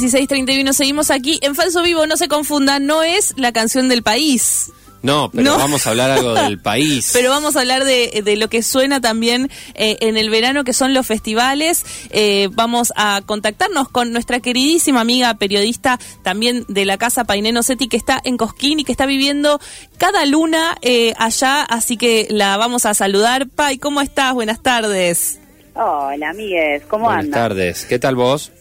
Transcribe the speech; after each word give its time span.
16.31, 0.00 0.72
seguimos 0.72 1.10
aquí 1.10 1.38
en 1.42 1.54
Falso 1.54 1.82
Vivo, 1.82 2.06
no 2.06 2.16
se 2.16 2.28
confundan, 2.28 2.86
no 2.86 3.02
es 3.02 3.34
la 3.36 3.52
canción 3.52 3.88
del 3.88 4.02
país. 4.02 4.72
No, 5.02 5.30
pero 5.30 5.56
vamos 5.56 5.86
a 5.86 5.90
hablar 5.90 6.10
algo 6.10 6.34
del 6.34 6.58
país. 6.62 7.10
Pero 7.12 7.30
vamos 7.30 7.56
a 7.56 7.60
hablar 7.60 7.84
de, 7.84 8.22
de 8.22 8.36
lo 8.36 8.48
que 8.48 8.62
suena 8.62 9.00
también 9.00 9.50
eh, 9.74 9.96
en 10.00 10.16
el 10.16 10.28
verano, 10.28 10.62
que 10.64 10.72
son 10.72 10.92
los 10.92 11.06
festivales. 11.06 11.84
Eh, 12.10 12.48
vamos 12.52 12.92
a 12.96 13.22
contactarnos 13.24 13.88
con 13.88 14.12
nuestra 14.12 14.40
queridísima 14.40 15.00
amiga 15.00 15.34
periodista 15.34 15.98
también 16.22 16.64
de 16.68 16.84
la 16.84 16.98
casa 16.98 17.24
Paineno 17.24 17.62
Seti, 17.62 17.88
que 17.88 17.96
está 17.96 18.20
en 18.24 18.36
Cosquín 18.36 18.80
y 18.80 18.84
que 18.84 18.92
está 18.92 19.06
viviendo 19.06 19.58
cada 19.96 20.26
luna 20.26 20.76
eh, 20.82 21.14
allá. 21.18 21.62
Así 21.62 21.96
que 21.96 22.26
la 22.30 22.58
vamos 22.58 22.84
a 22.84 22.92
saludar. 22.92 23.48
Pai, 23.48 23.78
¿cómo 23.78 24.02
estás? 24.02 24.34
Buenas 24.34 24.62
tardes. 24.62 25.40
Hola, 25.74 26.30
amigues, 26.30 26.82
¿cómo 26.88 27.06
Buenas 27.06 27.24
andan? 27.24 27.40
Buenas 27.40 27.48
tardes. 27.48 27.86
¿Qué 27.86 27.98
tal 27.98 28.16
vos? 28.16 28.52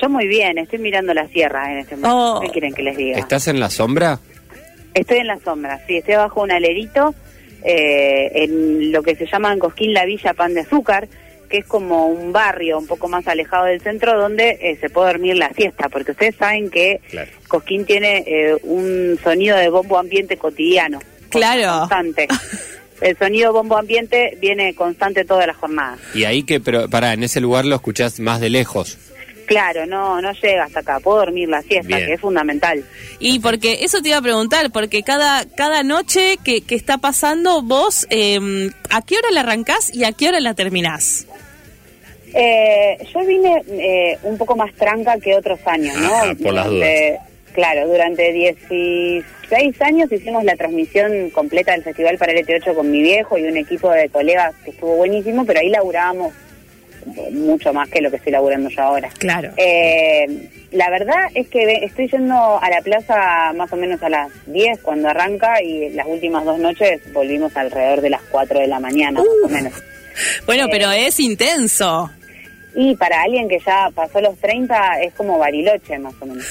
Yo 0.00 0.08
muy 0.08 0.26
bien, 0.26 0.58
estoy 0.58 0.78
mirando 0.78 1.14
la 1.14 1.26
sierra 1.28 1.72
en 1.72 1.78
este 1.78 1.96
momento. 1.96 2.34
Oh. 2.36 2.40
¿Qué 2.40 2.48
quieren 2.50 2.74
que 2.74 2.82
les 2.82 2.96
diga? 2.96 3.18
¿Estás 3.18 3.48
en 3.48 3.60
la 3.60 3.70
sombra? 3.70 4.18
Estoy 4.92 5.18
en 5.18 5.26
la 5.26 5.38
sombra, 5.40 5.80
sí, 5.86 5.96
estoy 5.96 6.14
bajo 6.14 6.42
un 6.42 6.52
alerito 6.52 7.14
eh, 7.64 8.30
en 8.44 8.92
lo 8.92 9.02
que 9.02 9.16
se 9.16 9.26
llama 9.26 9.52
en 9.52 9.58
Cosquín 9.58 9.92
la 9.92 10.04
Villa 10.04 10.34
Pan 10.34 10.54
de 10.54 10.60
Azúcar, 10.60 11.08
que 11.48 11.58
es 11.58 11.64
como 11.66 12.06
un 12.06 12.32
barrio 12.32 12.78
un 12.78 12.86
poco 12.86 13.08
más 13.08 13.26
alejado 13.26 13.66
del 13.66 13.80
centro 13.80 14.18
donde 14.18 14.58
eh, 14.60 14.76
se 14.80 14.90
puede 14.90 15.08
dormir 15.12 15.36
la 15.36 15.52
siesta, 15.52 15.88
porque 15.88 16.12
ustedes 16.12 16.36
saben 16.36 16.70
que 16.70 17.00
Claro. 17.10 17.30
Cosquín 17.48 17.84
tiene 17.84 18.24
eh, 18.26 18.56
un 18.62 19.18
sonido 19.22 19.56
de 19.56 19.68
bombo 19.68 19.98
ambiente 19.98 20.36
cotidiano. 20.36 21.00
Claro. 21.30 21.80
Constante. 21.80 22.28
El 23.00 23.18
sonido 23.18 23.52
bombo 23.52 23.76
ambiente 23.76 24.38
viene 24.40 24.74
constante 24.74 25.24
toda 25.24 25.46
la 25.46 25.54
jornada. 25.54 25.98
Y 26.14 26.24
ahí 26.24 26.44
que, 26.44 26.60
pero 26.60 26.88
para, 26.88 27.12
en 27.12 27.24
ese 27.24 27.40
lugar 27.40 27.64
lo 27.64 27.74
escuchás 27.74 28.20
más 28.20 28.40
de 28.40 28.50
lejos. 28.50 28.98
Claro, 29.46 29.84
no, 29.86 30.20
no 30.22 30.32
llega 30.32 30.64
hasta 30.64 30.80
acá. 30.80 31.00
Puedo 31.00 31.18
dormir 31.18 31.48
la 31.48 31.60
siesta, 31.62 31.96
Bien. 31.96 32.06
que 32.06 32.14
es 32.14 32.20
fundamental. 32.20 32.82
Y 33.18 33.40
porque 33.40 33.78
eso 33.84 34.00
te 34.00 34.08
iba 34.08 34.18
a 34.18 34.22
preguntar, 34.22 34.70
porque 34.72 35.02
cada, 35.02 35.44
cada 35.56 35.82
noche 35.82 36.38
que, 36.42 36.62
que 36.62 36.74
está 36.74 36.98
pasando, 36.98 37.60
vos, 37.62 38.06
eh, 38.10 38.70
¿a 38.90 39.02
qué 39.02 39.16
hora 39.18 39.30
la 39.32 39.40
arrancás 39.40 39.94
y 39.94 40.04
a 40.04 40.12
qué 40.12 40.28
hora 40.28 40.40
la 40.40 40.54
terminás? 40.54 41.26
Eh, 42.32 42.98
yo 43.12 43.20
vine 43.24 43.62
eh, 43.68 44.18
un 44.24 44.36
poco 44.38 44.56
más 44.56 44.72
tranca 44.74 45.18
que 45.20 45.34
otros 45.36 45.60
años, 45.66 45.96
¿no? 45.96 46.06
Ajá, 46.14 46.34
por 46.42 46.52
las 46.54 46.66
Durante- 46.66 47.18
Claro, 47.54 47.86
durante 47.86 48.32
16 48.32 49.80
años 49.82 50.10
hicimos 50.10 50.42
la 50.42 50.56
transmisión 50.56 51.30
completa 51.30 51.70
del 51.70 51.84
Festival 51.84 52.18
para 52.18 52.32
el 52.32 52.44
ET8 52.44 52.74
con 52.74 52.90
mi 52.90 53.00
viejo 53.00 53.38
y 53.38 53.44
un 53.44 53.56
equipo 53.56 53.90
de 53.90 54.08
colegas 54.08 54.52
que 54.64 54.72
estuvo 54.72 54.96
buenísimo, 54.96 55.44
pero 55.46 55.60
ahí 55.60 55.68
laburábamos 55.68 56.32
mucho 57.32 57.72
más 57.72 57.88
que 57.88 58.00
lo 58.00 58.10
que 58.10 58.16
estoy 58.16 58.32
laburando 58.32 58.68
yo 58.68 58.82
ahora. 58.82 59.10
Claro. 59.18 59.50
Eh, 59.56 60.50
la 60.72 60.90
verdad 60.90 61.26
es 61.34 61.48
que 61.48 61.84
estoy 61.84 62.08
yendo 62.08 62.58
a 62.60 62.68
la 62.68 62.80
plaza 62.82 63.52
más 63.54 63.72
o 63.72 63.76
menos 63.76 64.02
a 64.02 64.08
las 64.08 64.30
10 64.46 64.80
cuando 64.80 65.08
arranca 65.08 65.62
y 65.62 65.90
las 65.90 66.06
últimas 66.06 66.44
dos 66.44 66.58
noches 66.58 67.00
volvimos 67.12 67.56
alrededor 67.56 68.00
de 68.00 68.10
las 68.10 68.22
4 68.30 68.60
de 68.60 68.66
la 68.66 68.80
mañana, 68.80 69.20
más 69.20 69.28
o 69.44 69.48
menos. 69.48 69.72
Bueno, 70.46 70.66
pero 70.70 70.90
es 70.92 71.18
intenso. 71.20 72.10
Y 72.74 72.96
para 72.96 73.22
alguien 73.22 73.48
que 73.48 73.58
ya 73.64 73.88
pasó 73.94 74.20
los 74.20 74.36
30 74.38 75.02
es 75.02 75.14
como 75.14 75.38
Bariloche, 75.38 75.98
más 75.98 76.14
o 76.20 76.26
menos. 76.26 76.44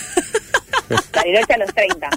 Bariloche 1.13 1.53
a 1.53 1.57
los 1.57 1.73
30. 1.73 2.09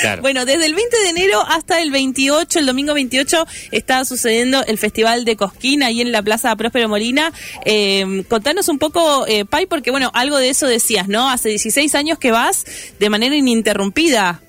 Claro. 0.00 0.22
Bueno, 0.22 0.44
desde 0.44 0.66
el 0.66 0.74
20 0.74 0.96
de 1.04 1.08
enero 1.10 1.40
hasta 1.48 1.80
el 1.80 1.90
28, 1.90 2.58
el 2.58 2.66
domingo 2.66 2.94
28, 2.94 3.46
está 3.72 4.04
sucediendo 4.04 4.64
el 4.66 4.78
Festival 4.78 5.24
de 5.24 5.36
Cosquín 5.36 5.82
ahí 5.82 6.00
en 6.00 6.12
la 6.12 6.22
Plaza 6.22 6.54
Próspero 6.56 6.88
Molina. 6.88 7.32
Eh, 7.64 8.24
contanos 8.28 8.68
un 8.68 8.78
poco, 8.78 9.26
eh, 9.26 9.44
Pai, 9.44 9.66
porque 9.66 9.90
bueno, 9.90 10.10
algo 10.14 10.38
de 10.38 10.48
eso 10.48 10.66
decías, 10.66 11.08
¿no? 11.08 11.28
Hace 11.30 11.50
16 11.50 11.94
años 11.94 12.18
que 12.18 12.30
vas 12.30 12.64
de 12.98 13.10
manera 13.10 13.34
ininterrumpida, 13.36 14.40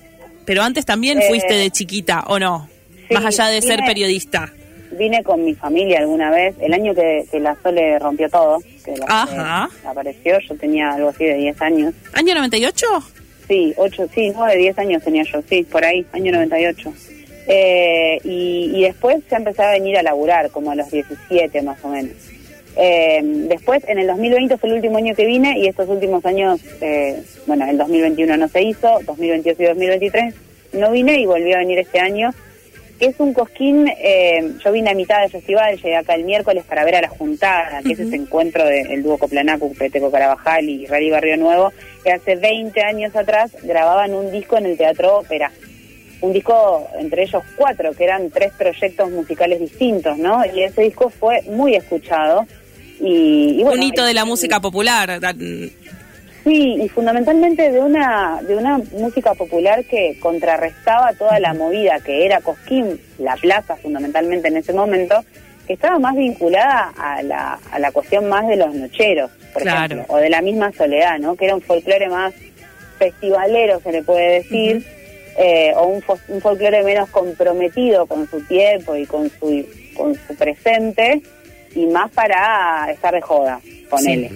pero 0.46 0.64
antes 0.64 0.86
también 0.86 1.20
Eh, 1.20 1.26
fuiste 1.28 1.54
de 1.56 1.70
chiquita, 1.72 2.24
¿o 2.28 2.40
no? 2.40 2.70
sí, 3.08 3.14
Más 3.14 3.26
allá 3.26 3.48
de 3.48 3.62
ser 3.62 3.82
periodista. 3.86 4.54
Vine 4.98 5.22
con 5.24 5.44
mi 5.44 5.54
familia 5.54 6.00
alguna 6.00 6.32
vez, 6.32 6.56
el 6.62 6.74
año 6.74 6.96
que, 6.96 7.26
que 7.30 7.40
la 7.40 7.56
Sole 7.62 8.00
rompió 8.00 8.30
todo, 8.30 8.60
que 8.84 8.92
la 8.92 9.06
Sole 9.28 9.40
Ajá. 9.42 9.70
apareció, 9.86 10.40
yo 10.40 10.56
tenía 10.56 10.92
algo 10.92 11.10
así 11.10 11.26
de 11.26 11.36
10 11.36 11.62
años. 11.62 11.94
¿Año 12.14 12.34
98? 12.34 12.86
Sí, 13.48 13.74
8, 13.78 14.10
sí, 14.14 14.32
9, 14.36 14.58
10 14.58 14.80
años 14.80 15.04
tenía 15.04 15.24
yo, 15.24 15.42
sí, 15.48 15.64
por 15.64 15.86
ahí, 15.86 16.06
año 16.12 16.32
98. 16.34 16.94
Eh, 17.50 18.20
y, 18.26 18.72
y 18.76 18.84
después 18.84 19.24
ya 19.30 19.38
empecé 19.38 19.64
a 19.64 19.72
venir 19.72 19.98
a 19.98 20.04
laburar, 20.04 20.50
como 20.52 20.72
a 20.72 20.76
los 20.76 20.92
17 20.92 21.62
más 21.62 21.84
o 21.84 21.90
menos. 21.90 22.12
Eh, 22.80 23.22
después, 23.24 23.84
en 23.88 23.98
el 23.98 24.08
2020 24.08 24.58
fue 24.58 24.70
el 24.70 24.76
último 24.76 24.98
año 24.98 25.16
que 25.16 25.26
vine 25.26 25.58
y 25.58 25.68
estos 25.68 25.90
últimos 25.90 26.24
años, 26.26 26.62
eh, 26.82 27.24
bueno, 27.48 27.66
el 27.68 27.78
2021 27.78 28.38
no 28.38 28.48
se 28.48 28.62
hizo, 28.62 29.00
2022 29.04 29.60
y 29.60 29.64
2023 29.64 30.36
no 30.74 30.92
vine 30.92 31.20
y 31.20 31.26
volví 31.26 31.54
a 31.54 31.58
venir 31.58 31.80
este 31.80 32.00
año. 32.00 32.32
Que 33.00 33.06
Es 33.06 33.20
un 33.20 33.34
cosquín, 33.34 33.88
eh, 33.88 34.54
yo 34.64 34.72
vine 34.72 34.90
a 34.90 34.94
mitad 34.94 35.22
del 35.22 35.32
festival, 35.32 35.76
llegué 35.76 35.96
acá 35.96 36.16
el 36.16 36.24
miércoles 36.24 36.64
para 36.68 36.84
ver 36.84 36.96
a 36.96 37.02
la 37.02 37.10
Juntada, 37.10 37.82
que 37.84 37.94
es 37.94 38.00
ese 38.00 38.16
encuentro 38.16 38.66
del 38.66 39.04
dúo 39.04 39.18
Coplanacu, 39.18 39.74
Peteco 39.76 40.12
Carabajal 40.12 40.68
y 40.68 40.86
Rally 40.86 41.10
Barrio 41.10 41.38
Nuevo, 41.38 41.72
que 42.04 42.12
hace 42.12 42.36
20 42.36 42.82
años 42.82 43.16
atrás 43.16 43.52
grababan 43.64 44.14
un 44.14 44.32
disco 44.32 44.58
en 44.58 44.66
el 44.66 44.78
Teatro 44.78 45.20
Ópera. 45.20 45.52
Un 46.22 46.34
disco 46.34 46.88
entre 46.98 47.24
ellos 47.24 47.44
cuatro, 47.56 47.94
que 47.94 48.04
eran 48.04 48.32
tres 48.32 48.52
proyectos 48.58 49.12
musicales 49.12 49.60
distintos, 49.60 50.18
¿no? 50.18 50.44
Y 50.52 50.64
ese 50.64 50.82
disco 50.82 51.12
fue 51.12 51.44
muy 51.44 51.76
escuchado. 51.76 52.48
Y, 53.00 53.60
y 53.60 53.64
bueno, 53.64 53.80
Un 53.80 53.84
hito 53.84 54.04
de 54.04 54.16
la 54.16 54.26
música 54.26 54.60
popular. 54.60 55.20
Sí, 56.48 56.78
y 56.82 56.88
fundamentalmente 56.90 57.72
de 57.72 57.80
una 57.80 58.40
de 58.42 58.56
una 58.56 58.78
música 58.94 59.34
popular 59.34 59.84
que 59.86 60.18
contrarrestaba 60.20 61.12
toda 61.14 61.40
la 61.40 61.54
movida 61.54 62.00
que 62.00 62.26
era 62.26 62.40
Cosquín, 62.42 63.00
la 63.18 63.36
plaza 63.36 63.76
fundamentalmente 63.76 64.48
en 64.48 64.58
ese 64.58 64.72
momento, 64.74 65.24
que 65.68 65.74
estaba 65.74 66.00
más 66.00 66.16
vinculada 66.16 66.94
a 66.98 67.22
la, 67.22 67.60
a 67.72 67.80
la 67.80 67.92
cuestión 67.92 68.30
más 68.30 68.48
de 68.48 68.56
los 68.56 68.74
nocheros, 68.74 69.30
por 69.52 69.64
Claro. 69.64 69.96
ejemplo, 69.96 70.16
o 70.16 70.18
de 70.20 70.30
la 70.30 70.42
misma 70.42 70.72
soledad, 70.72 71.20
¿no? 71.20 71.36
Que 71.36 71.46
era 71.46 71.56
un 71.56 71.62
folclore 71.62 72.08
más 72.08 72.34
festivalero, 72.98 73.80
se 73.82 73.92
le 73.92 74.04
puede 74.04 74.36
decir, 74.42 74.86
eh, 75.38 75.74
o 75.76 75.86
un, 75.88 76.02
fo- 76.02 76.20
un 76.30 76.40
folclore 76.42 76.82
menos 76.84 77.10
comprometido 77.10 78.06
con 78.06 78.28
su 78.30 78.42
tiempo 78.46 78.96
y 78.96 79.06
con 79.06 79.30
su, 79.30 79.66
con 79.96 80.16
su 80.16 80.36
presente, 80.36 81.22
y 81.76 81.86
más 81.88 82.10
para 82.12 82.88
estar 82.92 83.14
de 83.14 83.22
joda, 83.22 83.60
con 83.90 84.00
Sí. 84.00 84.30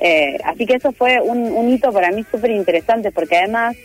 Eh, 0.00 0.38
así 0.44 0.66
que 0.66 0.74
eso 0.74 0.92
fue 0.92 1.20
un, 1.20 1.38
un 1.38 1.70
hito 1.70 1.92
para 1.92 2.10
mí 2.10 2.24
súper 2.30 2.50
interesante 2.50 3.10
porque 3.10 3.36
además 3.36 3.76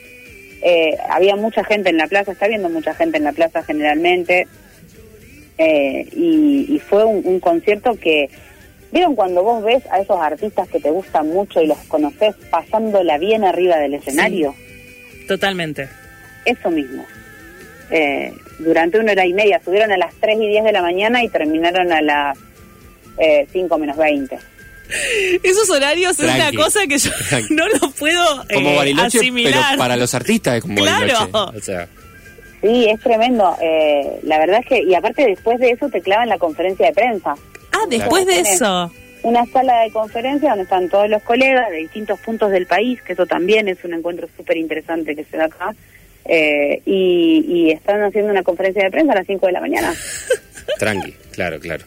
eh, 0.62 0.98
había 1.10 1.36
mucha 1.36 1.64
gente 1.64 1.90
en 1.90 1.98
la 1.98 2.08
plaza, 2.08 2.34
está 2.34 2.46
habiendo 2.46 2.70
mucha 2.70 2.94
gente 2.94 3.18
en 3.18 3.24
la 3.24 3.32
plaza 3.32 3.64
generalmente 3.64 4.48
eh, 5.58 6.08
y, 6.14 6.66
y 6.70 6.80
fue 6.80 7.06
un, 7.06 7.22
un 7.26 7.40
concierto 7.40 7.96
que, 7.96 8.30
¿vieron 8.92 9.16
cuando 9.16 9.44
vos 9.44 9.64
ves 9.64 9.84
a 9.92 10.00
esos 10.00 10.20
artistas 10.20 10.68
que 10.70 10.80
te 10.80 10.90
gustan 10.90 11.30
mucho 11.30 11.62
y 11.62 11.68
los 11.68 11.78
conoces 11.88 12.36
pasándola 12.50 13.18
bien 13.18 13.44
arriba 13.44 13.78
del 13.78 13.94
escenario? 13.94 14.56
Totalmente. 15.28 15.88
Eso 16.46 16.70
mismo. 16.70 17.06
Eh, 17.92 18.34
durante 18.60 19.00
una 19.00 19.12
hora 19.12 19.26
y 19.26 19.34
media, 19.34 19.62
subieron 19.64 19.92
a 19.92 19.98
las 19.98 20.14
3 20.16 20.40
y 20.40 20.48
10 20.48 20.64
de 20.64 20.72
la 20.72 20.82
mañana 20.82 21.24
y 21.24 21.30
terminaron 21.30 21.92
a 21.92 22.02
las 22.02 22.38
eh, 23.18 23.48
5 23.52 23.78
menos 23.78 23.98
20. 23.98 24.38
Esos 25.44 25.70
horarios 25.70 26.20
es 26.20 26.26
una 26.34 26.52
cosa 26.52 26.82
que 26.88 26.98
yo 26.98 27.12
Tranqui. 27.30 27.54
no 27.54 27.68
lo 27.68 27.92
puedo 27.92 28.26
Como 28.54 28.70
eh, 28.72 28.76
Bariloche, 28.76 29.20
asimilar. 29.20 29.54
pero 29.70 29.78
para 29.78 29.96
los 29.96 30.14
artistas 30.14 30.56
es 30.58 30.62
como 30.64 30.76
Claro. 30.76 31.00
Bariloche. 31.32 31.58
O 31.58 31.62
sea, 31.62 31.88
Sí, 32.62 32.86
es 32.90 33.00
tremendo. 33.00 33.58
Eh, 33.60 34.20
la 34.24 34.38
verdad 34.38 34.60
es 34.60 34.68
que, 34.68 34.84
y 34.84 34.94
aparte 34.94 35.26
después 35.26 35.58
de 35.60 35.72
eso 35.72 35.90
te 35.90 36.00
clavan 36.02 36.30
la 36.30 36.38
conferencia 36.38 36.86
de 36.86 36.94
prensa. 36.94 37.34
Ah, 37.72 37.86
después 37.90 38.26
de 38.28 38.40
eso. 38.42 38.92
Una 39.24 39.46
sala 39.48 39.82
de 39.82 39.92
conferencia 39.92 40.50
donde 40.50 40.64
están 40.66 40.88
todos 40.90 41.10
los 41.10 41.24
colegas 41.24 41.70
de 41.72 41.78
distintos 41.78 42.20
puntos 42.20 42.52
del 42.52 42.68
país, 42.68 43.02
que 43.02 43.14
eso 43.14 43.26
también 43.26 43.68
es 43.68 43.84
un 43.84 43.94
encuentro 43.96 44.28
súper 44.38 44.58
interesante 44.58 45.16
que 45.16 45.24
se 45.26 45.38
da 45.38 45.46
acá. 45.46 45.74
Eh, 46.26 46.82
y, 46.86 47.44
y 47.48 47.72
están 47.72 48.04
haciendo 48.04 48.30
una 48.32 48.44
conferencia 48.44 48.84
de 48.84 48.92
prensa 48.92 49.14
a 49.14 49.16
las 49.16 49.26
5 49.28 49.44
de 49.48 49.52
la 49.54 49.62
mañana. 49.62 49.94
tranqui, 50.78 51.14
claro, 51.32 51.60
claro. 51.60 51.84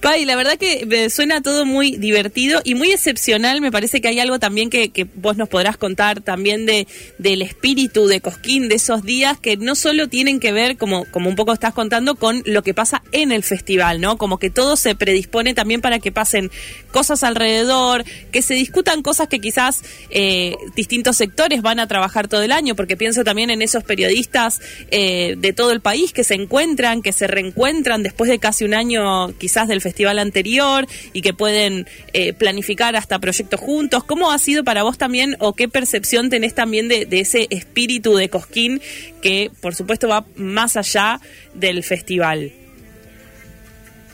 Pai, 0.00 0.24
la 0.24 0.36
verdad 0.36 0.56
que 0.58 0.86
me 0.86 1.10
suena 1.10 1.40
todo 1.40 1.64
muy 1.64 1.96
divertido 1.96 2.60
y 2.64 2.74
muy 2.74 2.92
excepcional. 2.92 3.60
Me 3.60 3.72
parece 3.72 4.00
que 4.00 4.08
hay 4.08 4.20
algo 4.20 4.38
también 4.38 4.70
que, 4.70 4.90
que 4.90 5.06
vos 5.14 5.36
nos 5.36 5.48
podrás 5.48 5.76
contar 5.76 6.20
también 6.20 6.66
de 6.66 6.86
del 7.18 7.42
espíritu 7.42 8.06
de 8.06 8.20
Cosquín, 8.20 8.68
de 8.68 8.76
esos 8.76 9.02
días 9.02 9.38
que 9.40 9.56
no 9.56 9.74
solo 9.74 10.08
tienen 10.08 10.40
que 10.40 10.52
ver, 10.52 10.76
como, 10.76 11.04
como 11.10 11.28
un 11.28 11.36
poco 11.36 11.52
estás 11.52 11.74
contando, 11.74 12.16
con 12.16 12.42
lo 12.44 12.62
que 12.62 12.74
pasa 12.74 13.02
en 13.12 13.32
el 13.32 13.42
festival, 13.42 14.00
¿no? 14.00 14.18
Como 14.18 14.38
que 14.38 14.50
todo 14.50 14.76
se 14.76 14.94
predispone 14.94 15.54
también 15.54 15.80
para 15.80 15.98
que 15.98 16.12
pasen 16.12 16.50
cosas 16.92 17.22
alrededor, 17.22 18.04
que 18.30 18.42
se 18.42 18.54
discutan 18.54 19.02
cosas 19.02 19.28
que 19.28 19.40
quizás 19.40 19.82
eh, 20.10 20.56
distintos 20.76 21.16
sectores 21.16 21.62
van 21.62 21.80
a 21.80 21.88
trabajar 21.88 22.28
todo 22.28 22.42
el 22.42 22.52
año, 22.52 22.76
porque 22.76 22.96
pienso 22.96 23.24
también 23.24 23.50
en 23.50 23.62
esos 23.62 23.84
periodistas 23.84 24.60
eh, 24.90 25.34
de 25.38 25.52
todo 25.52 25.72
el 25.72 25.80
país 25.80 26.12
que 26.12 26.24
se 26.24 26.34
encuentran, 26.34 27.02
que 27.02 27.12
se 27.12 27.26
reencuentran 27.26 28.02
después 28.02 28.30
de 28.30 28.38
casi 28.38 28.64
un 28.64 28.74
año 28.74 29.13
quizás 29.38 29.68
del 29.68 29.80
festival 29.80 30.18
anterior 30.18 30.86
y 31.12 31.22
que 31.22 31.34
pueden 31.34 31.86
eh, 32.12 32.32
planificar 32.32 32.96
hasta 32.96 33.18
proyectos 33.18 33.60
juntos. 33.60 34.04
¿Cómo 34.04 34.30
ha 34.30 34.38
sido 34.38 34.64
para 34.64 34.82
vos 34.82 34.98
también 34.98 35.36
o 35.40 35.54
qué 35.54 35.68
percepción 35.68 36.30
tenés 36.30 36.54
también 36.54 36.88
de, 36.88 37.06
de 37.06 37.20
ese 37.20 37.46
espíritu 37.50 38.16
de 38.16 38.28
Cosquín 38.28 38.80
que 39.22 39.50
por 39.60 39.74
supuesto 39.74 40.08
va 40.08 40.24
más 40.36 40.76
allá 40.76 41.20
del 41.54 41.82
festival? 41.82 42.52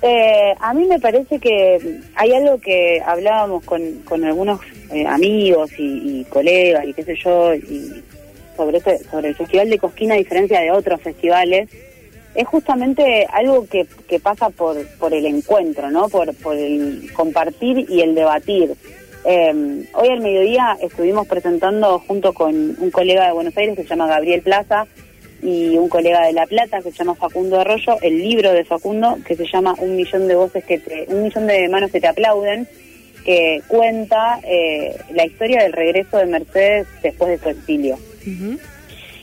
Eh, 0.03 0.55
a 0.59 0.73
mí 0.73 0.87
me 0.87 0.99
parece 0.99 1.39
que 1.39 2.01
hay 2.15 2.33
algo 2.33 2.59
que 2.59 3.03
hablábamos 3.05 3.63
con, 3.65 4.01
con 4.05 4.25
algunos 4.25 4.61
eh, 4.91 5.07
amigos 5.07 5.71
y, 5.79 6.21
y, 6.21 6.25
colegas 6.25 6.87
y 6.87 6.95
qué 6.95 7.03
sé 7.03 7.17
yo, 7.23 7.55
y 7.55 8.03
sobre, 8.57 8.79
este, 8.79 8.99
sobre 9.11 9.29
el 9.29 9.35
Festival 9.35 9.69
de 9.69 9.79
Cosquín, 9.79 10.13
a 10.13 10.15
diferencia 10.15 10.61
de 10.61 10.71
otros 10.71 11.03
festivales, 11.03 11.69
es 12.35 12.47
justamente 12.47 13.27
algo 13.33 13.67
que, 13.67 13.87
que 14.09 14.21
pasa 14.21 14.51
por, 14.51 14.77
por 14.99 15.13
el 15.13 15.27
encuentro, 15.27 15.91
¿no? 15.91 16.09
Por, 16.09 16.35
por 16.37 16.57
el 16.57 17.11
compartir 17.13 17.87
y 17.89 18.01
el 18.01 18.15
debatir. 18.15 18.75
Eh, 19.25 19.85
hoy 19.93 20.09
al 20.09 20.21
mediodía 20.21 20.79
estuvimos 20.81 21.27
presentando 21.27 21.99
junto 21.99 22.33
con 22.33 22.55
un 22.55 22.91
colega 22.91 23.27
de 23.27 23.33
Buenos 23.33 23.57
Aires 23.57 23.77
que 23.77 23.83
se 23.83 23.89
llama 23.89 24.07
Gabriel 24.07 24.43
Plaza, 24.43 24.87
y 25.43 25.77
un 25.79 25.89
colega 25.89 26.27
de 26.27 26.33
La 26.33 26.47
Plata 26.47 26.81
que 26.83 26.91
se 26.91 26.99
llama 26.99 27.15
Facundo 27.15 27.61
Arroyo, 27.61 27.97
el 28.03 28.19
libro 28.19 28.53
de 28.53 28.65
Facundo 28.65 29.19
que 29.27 29.37
se 29.37 29.47
llama 29.47 29.75
Un 29.79 29.97
millón 29.97 30.29
de 30.29 30.35
voces 30.35 30.65
que 30.65 30.79
te, 30.79 31.07
un 31.09 31.23
millón 31.23 31.47
de 31.47 31.69
manos 31.69 31.91
que 31.91 32.01
te 32.01 32.09
aplauden, 32.09 32.69
que 33.25 33.63
cuenta 33.69 34.41
eh, 34.43 34.97
la 35.13 35.27
historia 35.27 35.63
del 35.63 35.73
regreso 35.73 36.19
de 36.19 36.27
Mercedes 36.27 36.87
después 37.03 37.31
de 37.31 37.39
su 37.39 37.49
exilio. 37.59 37.99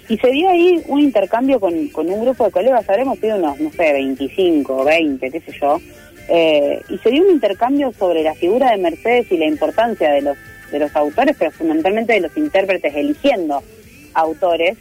Y 0.09 0.17
se 0.17 0.31
dio 0.31 0.49
ahí 0.49 0.81
un 0.87 1.01
intercambio 1.01 1.59
con, 1.59 1.87
con 1.89 2.09
un 2.09 2.23
grupo 2.23 2.45
de 2.45 2.51
colegas, 2.51 2.89
habremos 2.89 3.19
sido 3.19 3.37
unos, 3.37 3.59
no 3.59 3.71
sé, 3.71 3.91
25, 3.93 4.83
20, 4.85 5.31
qué 5.31 5.41
sé 5.41 5.51
yo, 5.59 5.81
eh, 6.29 6.81
y 6.89 6.97
se 6.97 7.09
dio 7.09 7.23
un 7.23 7.31
intercambio 7.31 7.91
sobre 7.93 8.23
la 8.23 8.33
figura 8.33 8.71
de 8.71 8.77
Mercedes 8.77 9.31
y 9.31 9.37
la 9.37 9.45
importancia 9.45 10.11
de 10.11 10.21
los, 10.21 10.37
de 10.71 10.79
los 10.79 10.95
autores, 10.95 11.35
pero 11.37 11.51
fundamentalmente 11.51 12.13
de 12.13 12.21
los 12.21 12.37
intérpretes 12.37 12.95
eligiendo 12.95 13.61
autores, 14.13 14.77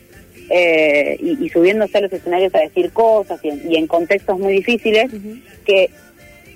eh, 0.49 1.17
y, 1.21 1.45
y, 1.45 1.49
subiéndose 1.49 1.99
a 1.99 2.03
los 2.03 2.13
escenarios 2.13 2.55
a 2.55 2.61
decir 2.61 2.93
cosas 2.93 3.41
y 3.43 3.49
en, 3.49 3.73
y 3.73 3.77
en 3.77 3.89
contextos 3.89 4.39
muy 4.39 4.53
difíciles, 4.53 5.11
que, 5.65 5.91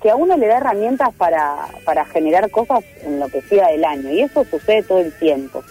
que 0.00 0.10
a 0.10 0.16
uno 0.16 0.36
le 0.36 0.46
da 0.46 0.58
herramientas 0.58 1.12
para, 1.16 1.56
para 1.84 2.04
generar 2.04 2.50
cosas 2.50 2.84
en 3.04 3.18
lo 3.18 3.28
que 3.28 3.42
siga 3.42 3.68
del 3.68 3.84
año. 3.84 4.10
Y 4.12 4.20
eso 4.20 4.44
sucede 4.44 4.84
todo 4.84 5.00
el 5.00 5.12
tiempo. 5.12 5.64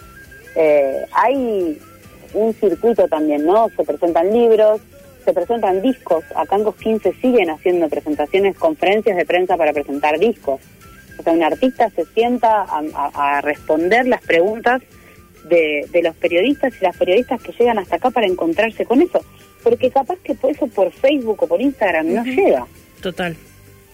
Eh, 0.55 1.05
hay 1.13 1.79
un 2.33 2.53
circuito 2.53 3.07
también, 3.07 3.45
¿no? 3.45 3.69
Se 3.75 3.83
presentan 3.83 4.31
libros, 4.31 4.81
se 5.25 5.33
presentan 5.33 5.81
discos. 5.81 6.23
Acá 6.35 6.55
en 6.55 6.63
Cosquín 6.63 6.99
se 7.01 7.13
siguen 7.13 7.49
haciendo 7.49 7.89
presentaciones, 7.89 8.57
conferencias 8.57 9.17
de 9.17 9.25
prensa 9.25 9.57
para 9.57 9.73
presentar 9.73 10.17
discos. 10.19 10.59
O 11.17 11.23
sea, 11.23 11.33
un 11.33 11.43
artista 11.43 11.89
se 11.89 12.05
sienta 12.05 12.63
a, 12.63 12.81
a, 12.93 13.37
a 13.37 13.41
responder 13.41 14.07
las 14.07 14.21
preguntas 14.21 14.81
de, 15.49 15.85
de, 15.91 16.01
los 16.01 16.15
periodistas 16.15 16.73
y 16.79 16.83
las 16.83 16.95
periodistas 16.95 17.41
que 17.41 17.51
llegan 17.51 17.77
hasta 17.77 17.97
acá 17.97 18.09
para 18.09 18.27
encontrarse 18.27 18.85
con 18.85 19.01
eso. 19.01 19.23
Porque 19.63 19.89
capaz 19.89 20.17
que 20.23 20.35
por 20.35 20.51
eso 20.51 20.67
por 20.67 20.91
Facebook 20.91 21.43
o 21.43 21.47
por 21.47 21.61
Instagram 21.61 22.07
uh 22.07 22.09
-huh. 22.09 22.15
no 22.15 22.23
llega. 22.23 22.67
Total. 23.01 23.35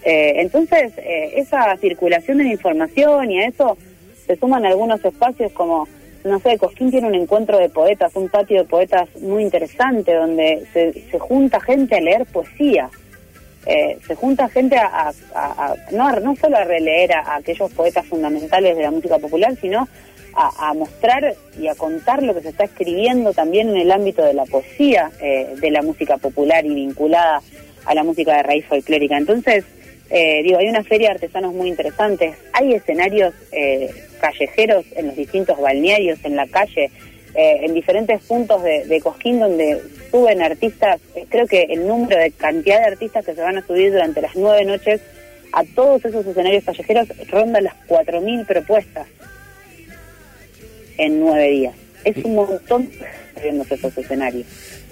Eh, 0.04 0.40
entonces, 0.40 0.92
eh, 0.98 1.32
esa 1.36 1.76
circulación 1.78 2.38
de 2.38 2.44
la 2.44 2.52
información 2.52 3.30
y 3.30 3.42
a 3.42 3.48
eso 3.48 3.76
se 4.26 4.36
suman 4.36 4.64
algunos 4.64 5.04
espacios 5.04 5.52
como, 5.52 5.88
no 6.26 6.40
sé, 6.40 6.58
Cosquín 6.58 6.90
tiene 6.90 7.06
un 7.06 7.14
encuentro 7.14 7.58
de 7.58 7.68
poetas, 7.68 8.14
un 8.16 8.28
patio 8.28 8.58
de 8.58 8.64
poetas 8.64 9.08
muy 9.20 9.42
interesante 9.42 10.14
donde 10.14 10.66
se, 10.72 11.18
junta 11.18 11.60
gente 11.60 11.96
a 11.96 12.00
leer 12.00 12.26
poesía. 12.26 12.90
Eh, 13.64 13.98
se 14.06 14.14
junta 14.14 14.48
gente 14.48 14.76
a, 14.76 15.12
no, 15.90 16.36
solo 16.36 16.56
a 16.56 16.64
releer 16.64 17.14
a, 17.14 17.36
aquellos 17.36 17.72
poetas 17.72 18.06
fundamentales 18.06 18.76
de 18.76 18.82
la 18.82 18.90
música 18.90 19.18
popular, 19.18 19.56
sino 19.60 19.88
a, 20.34 20.68
a, 20.68 20.74
mostrar 20.74 21.34
y 21.58 21.66
a 21.66 21.74
contar 21.74 22.22
lo 22.22 22.34
que 22.34 22.42
se 22.42 22.50
está 22.50 22.64
escribiendo 22.64 23.32
también 23.32 23.70
en 23.70 23.76
el 23.76 23.90
ámbito 23.90 24.22
de 24.22 24.34
la 24.34 24.44
poesía 24.44 25.10
eh, 25.20 25.54
de 25.60 25.70
la 25.70 25.82
música 25.82 26.16
popular 26.16 26.64
y 26.64 26.74
vinculada 26.74 27.40
a 27.86 27.94
la 27.94 28.04
música 28.04 28.36
de 28.36 28.42
raíz 28.42 28.66
folclórica. 28.66 29.16
Entonces, 29.16 29.64
eh, 30.10 30.42
digo, 30.42 30.58
hay 30.58 30.68
una 30.68 30.84
feria 30.84 31.08
de 31.08 31.14
artesanos 31.14 31.52
muy 31.52 31.68
interesantes, 31.68 32.36
hay 32.52 32.74
escenarios 32.74 33.34
eh, 33.52 33.90
callejeros 34.20 34.84
en 34.94 35.08
los 35.08 35.16
distintos 35.16 35.58
balnearios, 35.60 36.18
en 36.24 36.36
la 36.36 36.46
calle, 36.46 36.90
eh, 37.34 37.60
en 37.62 37.74
diferentes 37.74 38.22
puntos 38.22 38.62
de, 38.62 38.84
de, 38.86 39.00
Cosquín 39.00 39.40
donde 39.40 39.80
suben 40.10 40.42
artistas, 40.42 41.00
creo 41.28 41.46
que 41.46 41.64
el 41.64 41.86
número 41.86 42.18
de 42.18 42.30
cantidad 42.30 42.78
de 42.80 42.86
artistas 42.86 43.24
que 43.26 43.34
se 43.34 43.40
van 43.42 43.58
a 43.58 43.66
subir 43.66 43.92
durante 43.92 44.20
las 44.22 44.36
nueve 44.36 44.64
noches 44.64 45.00
a 45.52 45.64
todos 45.64 46.04
esos 46.04 46.24
escenarios 46.26 46.64
callejeros 46.64 47.08
ronda 47.28 47.60
las 47.60 47.74
4.000 47.88 48.46
propuestas 48.46 49.06
en 50.98 51.20
nueve 51.20 51.48
días. 51.48 51.74
Es 52.04 52.24
un 52.24 52.36
montón 52.36 52.90
viéndose 53.42 53.74
esos 53.74 53.96
escenarios. 53.98 54.46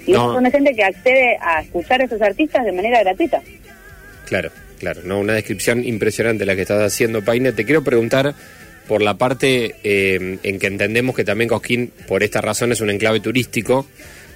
Y 0.07 0.13
no. 0.13 0.39
de 0.39 0.51
gente 0.51 0.75
que 0.75 0.85
accede 0.85 1.39
a 1.41 1.63
escuchar 1.63 2.03
a 2.03 2.05
esos 2.05 2.21
artistas 2.21 2.65
de 2.65 2.73
manera 2.73 3.01
gratuita. 3.01 3.41
Claro, 4.27 4.51
claro. 4.85 5.01
no 5.05 5.19
Una 5.21 5.33
descripción 5.33 5.85
impresionante 5.85 6.45
la 6.45 6.55
que 6.55 6.63
estás 6.63 6.83
haciendo, 6.83 7.23
Paine. 7.23 7.53
Te 7.53 7.65
quiero 7.65 7.83
preguntar 7.83 8.35
por 8.87 9.01
la 9.01 9.15
parte 9.15 9.77
eh, 9.83 10.39
en 10.43 10.59
que 10.59 10.67
entendemos 10.67 11.17
que 11.17 11.25
también 11.25 11.49
Cosquín, 11.49 11.91
por 12.07 12.23
esta 12.23 12.43
razón, 12.43 12.71
es 12.73 12.81
un 12.81 12.91
enclave 12.91 13.21
turístico. 13.21 13.87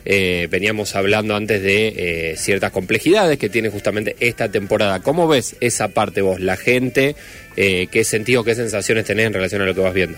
Eh, 0.06 0.49
veníamos 0.50 0.97
hablando 0.97 1.37
antes 1.37 1.62
de 1.62 1.89
eh, 1.89 2.37
ciertas 2.39 2.73
complejidades 2.73 3.39
que 3.39 3.50
tiene 3.50 3.69
justamente 3.69 4.17
esta 4.21 4.50
temporada. 4.50 5.00
¿Cómo 5.00 5.29
ves 5.29 5.56
esa 5.61 5.89
parte 5.89 6.23
vos, 6.23 6.41
la 6.41 6.56
gente? 6.56 7.15
¿Qué 7.55 8.05
sentido, 8.05 8.45
qué 8.45 8.55
sensaciones 8.55 9.05
tenés 9.05 9.27
en 9.27 9.33
relación 9.33 9.61
a 9.62 9.67
lo 9.67 9.75
que 9.75 9.81
vas 9.81 9.93
viendo? 9.93 10.17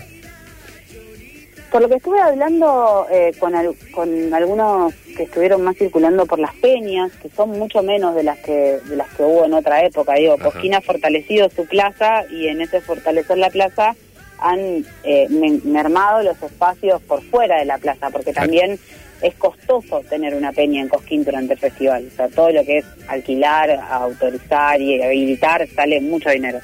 Por 1.71 1.81
lo 1.81 1.87
que 1.87 1.95
estuve 1.95 2.19
hablando 2.19 3.07
eh, 3.09 3.31
con, 3.39 3.55
al, 3.55 3.73
con 3.93 4.33
algunos 4.33 4.93
que 5.15 5.23
estuvieron 5.23 5.63
más 5.63 5.77
circulando 5.77 6.25
por 6.25 6.37
las 6.37 6.53
peñas, 6.55 7.13
que 7.21 7.29
son 7.29 7.51
mucho 7.51 7.81
menos 7.81 8.13
de 8.13 8.23
las 8.23 8.39
que 8.39 8.79
de 8.85 8.95
las 8.97 9.07
que 9.13 9.23
hubo 9.23 9.45
en 9.45 9.53
otra 9.53 9.85
época, 9.85 10.15
digo, 10.15 10.37
Cosquín 10.37 10.73
ha 10.73 10.81
fortalecido 10.81 11.49
su 11.49 11.65
plaza 11.65 12.25
y 12.29 12.47
en 12.47 12.61
ese 12.61 12.81
fortalecer 12.81 13.37
la 13.37 13.49
plaza 13.49 13.95
han 14.39 14.85
eh, 15.05 15.27
mermado 15.63 16.23
los 16.23 16.41
espacios 16.43 17.01
por 17.03 17.21
fuera 17.21 17.59
de 17.59 17.65
la 17.65 17.77
plaza, 17.77 18.09
porque 18.09 18.33
también 18.33 18.77
es 19.21 19.33
costoso 19.35 20.01
tener 20.09 20.35
una 20.35 20.51
peña 20.51 20.81
en 20.81 20.89
Cosquín 20.89 21.23
durante 21.23 21.53
el 21.53 21.59
festival. 21.59 22.09
O 22.11 22.15
sea, 22.15 22.27
todo 22.27 22.51
lo 22.51 22.65
que 22.65 22.79
es 22.79 22.85
alquilar, 23.07 23.69
autorizar 23.89 24.81
y 24.81 25.01
habilitar 25.01 25.65
sale 25.69 26.01
mucho 26.01 26.31
dinero. 26.31 26.59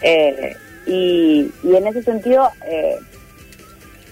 Eh, 0.00 0.56
y, 0.86 1.50
y, 1.62 1.76
en 1.76 1.86
ese 1.88 2.02
sentido 2.02 2.48
eh, 2.66 2.96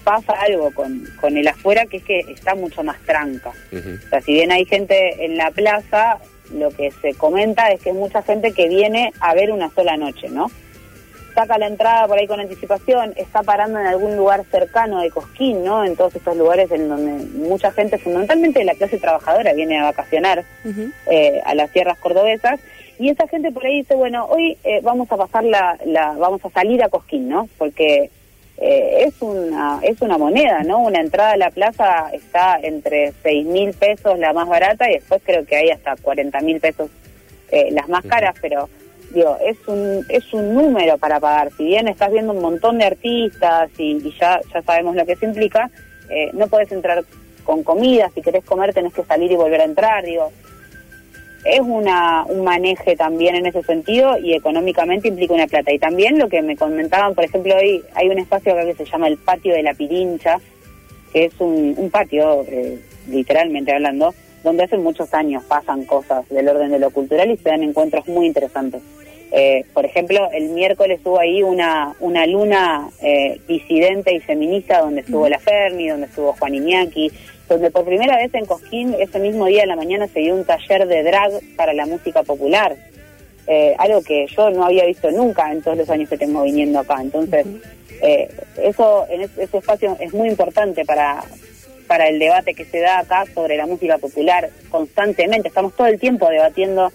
pasa 0.09 0.33
algo 0.41 0.71
con, 0.71 1.07
con 1.21 1.37
el 1.37 1.47
afuera 1.47 1.85
que 1.85 1.97
es 1.97 2.03
que 2.03 2.19
está 2.31 2.55
mucho 2.55 2.83
más 2.83 2.99
tranca. 3.01 3.51
Uh 3.71 3.75
-huh. 3.75 4.05
O 4.05 4.09
sea, 4.09 4.21
si 4.21 4.33
bien 4.33 4.51
hay 4.51 4.65
gente 4.65 5.23
en 5.25 5.37
la 5.37 5.51
plaza, 5.51 6.17
lo 6.51 6.71
que 6.71 6.89
se 7.01 7.13
comenta 7.13 7.71
es 7.71 7.79
que 7.81 7.91
es 7.91 7.95
mucha 7.95 8.23
gente 8.23 8.51
que 8.51 8.67
viene 8.67 9.13
a 9.19 9.35
ver 9.35 9.51
una 9.51 9.69
sola 9.69 9.97
noche, 9.97 10.29
¿no? 10.29 10.49
saca 11.35 11.59
la 11.59 11.67
entrada 11.67 12.07
por 12.07 12.17
ahí 12.17 12.27
con 12.27 12.39
anticipación, 12.39 13.13
está 13.15 13.43
parando 13.43 13.79
en 13.79 13.85
algún 13.85 14.17
lugar 14.17 14.43
cercano 14.51 14.99
de 14.99 15.11
Cosquín, 15.11 15.63
¿no? 15.63 15.85
En 15.85 15.95
todos 15.95 16.13
estos 16.15 16.35
lugares 16.35 16.69
en 16.71 16.89
donde 16.89 17.11
mucha 17.37 17.71
gente, 17.71 17.97
fundamentalmente 17.99 18.59
de 18.59 18.65
la 18.65 18.73
clase 18.73 18.97
trabajadora, 18.97 19.53
viene 19.53 19.79
a 19.79 19.83
vacacionar 19.83 20.39
uh 20.65 20.67
-huh. 20.67 20.91
eh, 21.11 21.39
a 21.45 21.53
las 21.53 21.71
tierras 21.71 21.97
cordobesas. 21.99 22.59
Y 22.97 23.09
esa 23.09 23.25
gente 23.27 23.51
por 23.51 23.63
ahí 23.65 23.77
dice, 23.81 23.95
bueno, 23.95 24.25
hoy 24.25 24.57
eh, 24.63 24.81
vamos 24.83 25.09
a 25.11 25.17
pasar 25.17 25.43
la, 25.45 25.77
la, 25.85 26.13
vamos 26.17 26.43
a 26.43 26.49
salir 26.49 26.83
a 26.83 26.89
Cosquín, 26.89 27.29
¿no? 27.29 27.47
Porque 27.57 28.09
eh, 28.61 29.05
es 29.07 29.21
una 29.21 29.79
es 29.81 30.01
una 30.01 30.17
moneda, 30.17 30.63
¿no? 30.63 30.79
Una 30.79 30.99
entrada 30.99 31.31
a 31.31 31.37
la 31.37 31.49
plaza 31.49 32.09
está 32.11 32.59
entre 32.61 33.13
seis 33.23 33.45
mil 33.45 33.73
pesos 33.73 34.19
la 34.19 34.33
más 34.33 34.49
barata 34.49 34.89
y 34.89 34.95
después 34.95 35.21
creo 35.23 35.45
que 35.45 35.55
hay 35.55 35.69
hasta 35.69 35.95
40 35.95 36.41
mil 36.41 36.59
pesos 36.59 36.89
eh, 37.51 37.69
las 37.71 37.87
más 37.87 38.03
caras, 38.05 38.35
pero 38.41 38.69
digo, 39.13 39.37
es 39.45 39.57
un, 39.67 40.05
es 40.09 40.33
un 40.33 40.53
número 40.53 40.97
para 40.97 41.21
pagar. 41.21 41.51
Si 41.57 41.63
bien 41.63 41.87
estás 41.87 42.11
viendo 42.11 42.33
un 42.33 42.41
montón 42.41 42.77
de 42.79 42.85
artistas 42.85 43.69
y, 43.77 44.05
y 44.05 44.13
ya, 44.19 44.41
ya 44.53 44.61
sabemos 44.61 44.95
lo 44.95 45.05
que 45.05 45.13
eso 45.13 45.25
implica, 45.25 45.71
eh, 46.09 46.29
no 46.33 46.47
puedes 46.47 46.71
entrar 46.71 47.03
con 47.45 47.63
comida, 47.63 48.11
si 48.13 48.21
querés 48.21 48.43
comer 48.43 48.73
tenés 48.73 48.93
que 48.93 49.03
salir 49.05 49.31
y 49.31 49.35
volver 49.35 49.61
a 49.61 49.65
entrar, 49.65 50.03
digo. 50.03 50.31
Es 51.45 51.61
una, 51.61 52.25
un 52.27 52.43
maneje 52.43 52.95
también 52.95 53.35
en 53.35 53.45
ese 53.45 53.63
sentido 53.63 54.17
y 54.17 54.33
económicamente 54.33 55.07
implica 55.07 55.33
una 55.33 55.47
plata. 55.47 55.71
Y 55.71 55.79
también 55.79 56.19
lo 56.19 56.27
que 56.27 56.41
me 56.41 56.57
comentaban, 56.57 57.15
por 57.15 57.23
ejemplo, 57.23 57.55
hoy 57.55 57.83
hay 57.95 58.09
un 58.09 58.19
espacio 58.19 58.53
acá 58.53 58.65
que 58.65 58.75
se 58.75 58.85
llama 58.85 59.07
el 59.07 59.17
Patio 59.17 59.53
de 59.53 59.63
la 59.63 59.73
Pirincha, 59.73 60.39
que 61.13 61.25
es 61.25 61.33
un, 61.39 61.75
un 61.77 61.89
patio, 61.89 62.43
eh, 62.47 62.79
literalmente 63.07 63.73
hablando, 63.73 64.13
donde 64.43 64.63
hace 64.63 64.77
muchos 64.77 65.13
años 65.13 65.43
pasan 65.45 65.85
cosas 65.85 66.27
del 66.29 66.47
orden 66.47 66.71
de 66.71 66.79
lo 66.79 66.91
cultural 66.91 67.31
y 67.31 67.37
se 67.37 67.49
dan 67.49 67.63
encuentros 67.63 68.07
muy 68.07 68.25
interesantes. 68.27 68.81
Eh, 69.31 69.63
por 69.73 69.85
ejemplo, 69.85 70.29
el 70.33 70.49
miércoles 70.49 70.99
hubo 71.03 71.19
ahí 71.19 71.43
una, 71.43 71.93
una 71.99 72.25
luna 72.25 72.89
eh, 73.01 73.39
disidente 73.47 74.13
y 74.13 74.19
feminista 74.19 74.81
donde 74.81 75.01
estuvo 75.01 75.29
la 75.29 75.39
Fermi, 75.39 75.87
donde 75.87 76.07
estuvo 76.07 76.33
Juan 76.33 76.55
Iñaki, 76.55 77.11
donde 77.47 77.69
por 77.69 77.85
primera 77.85 78.17
vez 78.17 78.33
en 78.33 78.45
Cosquín 78.45 78.95
ese 78.99 79.19
mismo 79.19 79.45
día 79.45 79.61
de 79.61 79.67
la 79.67 79.75
mañana 79.75 80.07
se 80.07 80.19
dio 80.21 80.35
un 80.35 80.45
taller 80.45 80.87
de 80.87 81.03
drag 81.03 81.31
para 81.55 81.73
la 81.73 81.85
música 81.85 82.23
popular. 82.23 82.75
eh, 83.49 83.75
algo 83.79 84.03
que 84.03 84.27
yo 84.27 84.51
no 84.51 84.63
había 84.63 84.85
visto 84.85 85.09
nunca 85.09 85.51
en 85.51 85.63
todos 85.63 85.75
los 85.75 85.89
años 85.89 86.07
que 86.07 86.19
tengo 86.19 86.43
viniendo 86.43 86.79
acá. 86.79 86.97
Entonces, 87.01 87.47
eh, 87.99 88.29
eso 88.61 89.07
en 89.09 89.21
ese 89.21 89.57
espacio 89.57 89.97
es 89.99 90.13
muy 90.13 90.29
importante 90.29 90.85
para, 90.85 91.23
para 91.87 92.07
el 92.09 92.19
debate 92.19 92.53
que 92.53 92.63
se 92.65 92.79
da 92.79 92.99
acá 92.99 93.25
sobre 93.33 93.57
la 93.57 93.65
música 93.65 93.97
popular 93.97 94.51
constantemente. 94.69 95.47
Estamos 95.47 95.75
todo 95.75 95.87
el 95.87 95.99
tiempo 95.99 96.29
debatiendo, 96.29 96.91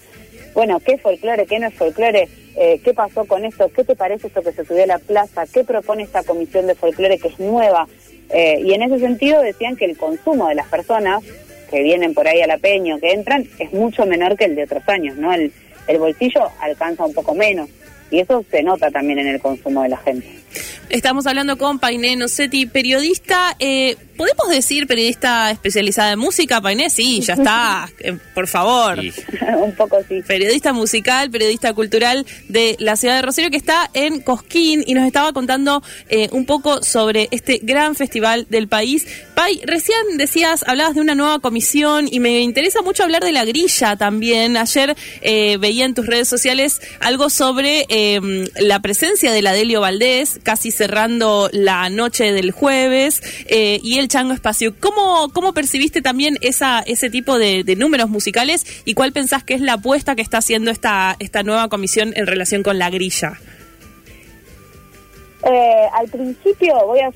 bueno, 0.55 0.81
qué 0.81 0.97
folclore, 0.99 1.47
qué 1.47 1.59
no 1.59 1.67
es 1.67 1.75
folclore, 1.75 2.29
eh, 2.57 2.81
qué 2.85 2.95
pasó 2.95 3.25
con 3.25 3.45
esto, 3.45 3.71
qué 3.75 3.85
te 3.85 3.97
parece 3.97 4.29
esto 4.29 4.43
que 4.43 4.53
se 4.53 4.65
subió 4.65 4.85
a 4.85 4.87
la 4.87 4.99
plaza, 4.99 5.45
qué 5.53 5.65
propone 5.65 6.05
esta 6.05 6.23
comisión 6.23 6.67
de 6.67 6.75
folclore 6.75 7.19
que 7.19 7.29
es 7.29 7.39
nueva. 7.39 7.87
Eh, 8.31 8.61
y 8.65 8.73
en 8.73 8.83
ese 8.83 9.01
sentido 9.01 9.43
decían 9.43 9.77
que 9.77 9.85
el 9.85 9.97
consumo 9.97 10.49
de 10.49 10.55
las 10.55 10.69
personas 10.69 11.23
que 11.71 11.83
vienen 11.83 12.15
por 12.15 12.27
ahí 12.27 12.41
a 12.41 12.47
la 12.47 12.59
peña 12.59 12.99
que 13.01 13.13
entran 13.13 13.47
es 13.59 13.73
mucho 13.73 14.07
menor 14.07 14.37
que 14.37 14.45
el 14.45 14.55
de 14.55 14.65
otros 14.65 14.89
años, 14.89 15.17
¿no? 15.17 15.33
El, 15.33 15.53
el 15.89 15.99
bolsillo 15.99 16.49
alcanza 16.61 17.05
un 17.05 17.13
poco 17.13 17.35
menos 17.35 17.69
y 18.11 18.21
eso 18.21 18.45
se 18.51 18.63
nota 18.63 18.91
también 18.91 19.19
en 19.19 19.27
el 19.27 19.41
consumo 19.41 19.83
de 19.83 19.89
la 19.89 19.97
gente. 19.99 20.27
Estamos 20.89 21.27
hablando 21.27 21.59
con 21.59 21.81
Painé 21.81 22.15
Nocetti, 22.15 22.67
periodista, 22.67 23.57
eh, 23.59 23.97
¿podemos 24.16 24.49
decir 24.49 24.87
periodista 24.87 25.50
especializada 25.50 26.12
en 26.12 26.18
música, 26.18 26.61
Painé? 26.61 26.90
Sí, 26.90 27.21
ya 27.21 27.35
está, 27.35 27.90
eh, 28.00 28.16
por 28.35 28.47
favor. 28.47 28.99
Un 29.59 29.75
poco 29.75 29.99
sí. 30.09 30.23
Periodista 30.26 30.73
musical, 30.73 31.30
periodista 31.30 31.73
cultural 31.73 32.26
de 32.49 32.76
la 32.78 32.97
ciudad 32.97 33.16
de 33.16 33.23
Rosario, 33.23 33.50
que 33.50 33.56
está 33.56 33.90
en 33.94 34.21
Cosquín 34.21 34.85
y 34.87 34.94
nos 34.94 35.06
estaba 35.06 35.33
contando 35.33 35.83
eh, 36.09 36.28
un 36.33 36.44
poco 36.44 36.83
sobre 36.83 37.28
este 37.30 37.61
gran 37.62 37.94
festival 37.94 38.47
del 38.49 38.68
país. 38.68 39.06
Pai, 39.35 39.61
recién 39.64 40.16
decías, 40.16 40.64
hablabas 40.66 40.94
de 40.94 41.00
una 41.00 41.14
nueva 41.14 41.38
comisión 41.38 42.09
y 42.11 42.21
me 42.21 42.40
interesa 42.40 42.83
mucho 42.83 43.02
hablar 43.04 43.23
de 43.25 43.33
la 43.33 43.44
grilla 43.44 43.97
también. 43.97 44.56
Ayer 44.56 44.97
veía 45.23 45.85
en 45.85 45.94
tus 45.94 46.06
redes 46.06 46.28
sociales 46.28 46.80
algo 47.00 47.30
sobre 47.30 47.87
la 48.56 48.80
presencia 48.80 49.33
de 49.33 49.42
la 49.42 49.52
Delio 49.52 49.80
Valdés, 49.80 50.40
casi 50.42 50.71
cerrando 50.71 51.49
la 51.52 51.88
noche 51.90 52.33
del 52.33 52.50
jueves, 52.50 53.23
eh, 53.47 53.80
y 53.83 53.99
el 53.99 54.04
Chango 54.09 54.33
Espacio. 54.33 54.75
¿Cómo, 54.79 55.31
cómo 55.33 55.53
percibiste 55.53 56.03
también 56.03 56.39
esa, 56.41 56.81
ese 56.81 57.11
tipo 57.11 57.39
de, 57.39 57.65
números 57.77 58.09
musicales 58.09 58.65
y 58.85 58.95
cuál 58.95 59.13
pensás 59.13 59.45
que 59.45 59.55
es 59.55 59.61
la 59.61 59.75
apuesta 59.75 60.15
que 60.15 60.23
está 60.23 60.39
haciendo 60.39 60.71
esta, 60.71 61.17
esta 61.19 61.43
nueva 61.43 61.69
comisión 61.69 62.13
en 62.17 62.27
relación 62.27 62.63
con 62.63 62.79
la 62.79 62.91
grilla? 62.91 63.39
Eh, 65.47 65.87
al 65.93 66.09
principio 66.09 66.75
voy 66.87 67.01
a, 67.01 67.13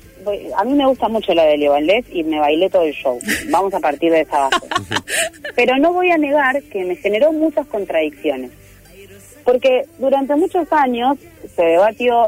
a 0.57 0.63
mí 0.63 0.73
me 0.73 0.85
gusta 0.85 1.07
mucho 1.07 1.33
la 1.33 1.45
de 1.45 1.57
Leo 1.57 1.71
Valdés 1.71 2.05
y 2.11 2.23
me 2.23 2.39
bailé 2.39 2.69
todo 2.69 2.83
el 2.83 2.93
show. 2.93 3.19
Vamos 3.49 3.73
a 3.73 3.79
partir 3.79 4.11
de 4.11 4.21
esa 4.21 4.49
base. 4.49 4.67
Pero 5.55 5.77
no 5.77 5.93
voy 5.93 6.11
a 6.11 6.17
negar 6.17 6.61
que 6.63 6.85
me 6.85 6.95
generó 6.95 7.31
muchas 7.31 7.65
contradicciones. 7.67 8.51
Porque 9.49 9.87
durante 9.97 10.35
muchos 10.35 10.71
años 10.71 11.17
se 11.55 11.63
debatió, 11.63 12.27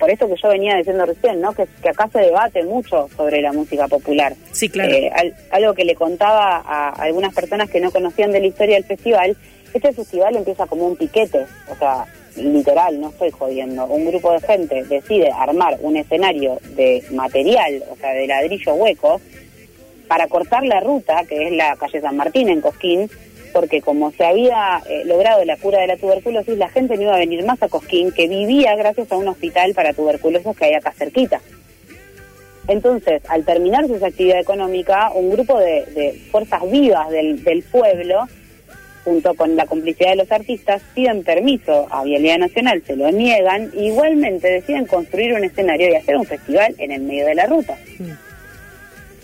por 0.00 0.10
esto 0.10 0.26
que 0.26 0.34
yo 0.34 0.48
venía 0.48 0.74
diciendo 0.74 1.06
recién, 1.06 1.40
¿no? 1.40 1.52
Que, 1.52 1.62
acá 1.88 2.08
se 2.12 2.18
debate 2.18 2.64
mucho 2.64 3.08
sobre 3.16 3.40
la 3.40 3.52
música 3.52 3.86
popular. 3.86 4.34
Sí, 4.50 4.68
claro. 4.68 4.92
Eh, 4.92 5.12
algo 5.52 5.74
que 5.74 5.84
le 5.84 5.94
contaba 5.94 6.56
a 6.66 6.88
algunas 6.88 7.32
personas 7.32 7.70
que 7.70 7.80
no 7.80 7.92
conocían 7.92 8.32
de 8.32 8.40
la 8.40 8.48
historia 8.48 8.74
del 8.74 8.84
festival, 8.84 9.36
este 9.72 9.92
festival 9.92 10.34
empieza 10.34 10.66
como 10.66 10.88
un 10.88 10.96
piquete, 10.96 11.46
o 11.70 11.76
sea, 11.76 12.04
literal, 12.34 13.00
no 13.00 13.10
estoy 13.10 13.30
jodiendo. 13.30 13.86
Un 13.86 14.04
grupo 14.06 14.32
de 14.32 14.40
gente 14.40 14.82
decide 14.82 15.30
armar 15.30 15.78
un 15.82 15.96
escenario 15.96 16.58
de 16.74 17.04
material, 17.12 17.84
o 17.92 17.96
sea, 17.96 18.12
de 18.12 18.26
ladrillo 18.26 18.74
hueco, 18.74 19.20
para 20.08 20.26
cortar 20.26 20.64
la 20.64 20.80
ruta, 20.80 21.22
que 21.28 21.46
es 21.46 21.52
la 21.52 21.76
calle 21.76 22.00
San 22.00 22.16
Martín 22.16 22.48
en 22.48 22.60
Cosquín, 22.60 23.08
porque 23.52 23.80
como 23.80 24.12
se 24.12 24.24
había 24.24 24.82
eh, 24.88 25.04
logrado 25.04 25.44
la 25.44 25.56
cura 25.56 25.80
de 25.80 25.86
la 25.86 25.96
tuberculosis, 25.96 26.56
la 26.56 26.68
gente 26.68 26.96
no 26.96 27.02
iba 27.02 27.14
a 27.14 27.18
venir 27.18 27.44
más 27.44 27.62
a 27.62 27.68
Cosquín, 27.68 28.12
que 28.12 28.28
vivía 28.28 28.74
gracias 28.76 29.10
a 29.12 29.16
un 29.16 29.28
hospital 29.28 29.74
para 29.74 29.92
tuberculosos 29.92 30.56
que 30.56 30.66
hay 30.66 30.74
acá 30.74 30.92
cerquita. 30.92 31.40
Entonces, 32.68 33.22
al 33.28 33.44
terminarse 33.44 33.94
esa 33.94 34.08
actividad 34.08 34.40
económica, 34.40 35.10
un 35.14 35.30
grupo 35.30 35.58
de, 35.58 36.20
fuerzas 36.30 36.68
vivas 36.70 37.10
del, 37.10 37.64
pueblo, 37.70 38.26
junto 39.04 39.34
con 39.34 39.54
la 39.54 39.66
complicidad 39.66 40.10
de 40.10 40.16
los 40.16 40.32
artistas, 40.32 40.82
piden 40.94 41.22
permiso 41.22 41.86
a 41.90 42.02
Vialidad 42.02 42.38
Nacional, 42.38 42.82
se 42.84 42.96
lo 42.96 43.10
niegan, 43.12 43.70
e 43.72 43.86
igualmente 43.86 44.48
deciden 44.48 44.86
construir 44.86 45.34
un 45.34 45.44
escenario 45.44 45.90
y 45.90 45.94
hacer 45.94 46.16
un 46.16 46.24
festival 46.24 46.74
en 46.78 46.90
el 46.90 47.02
medio 47.02 47.26
de 47.26 47.34
la 47.36 47.46
ruta. 47.46 47.76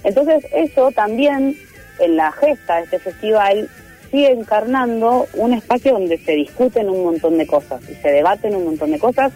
Entonces, 0.04 0.46
eso 0.54 0.92
también, 0.92 1.56
en 1.98 2.16
la 2.16 2.30
gesta 2.30 2.76
de 2.76 2.84
este 2.84 2.98
festival, 3.00 3.68
sigue 4.12 4.30
encarnando 4.30 5.26
un 5.34 5.54
espacio 5.54 5.94
donde 5.94 6.18
se 6.18 6.32
discuten 6.32 6.88
un 6.90 7.02
montón 7.02 7.38
de 7.38 7.46
cosas 7.46 7.80
y 7.90 7.94
se 7.94 8.12
debaten 8.12 8.54
un 8.54 8.64
montón 8.66 8.92
de 8.92 8.98
cosas 8.98 9.32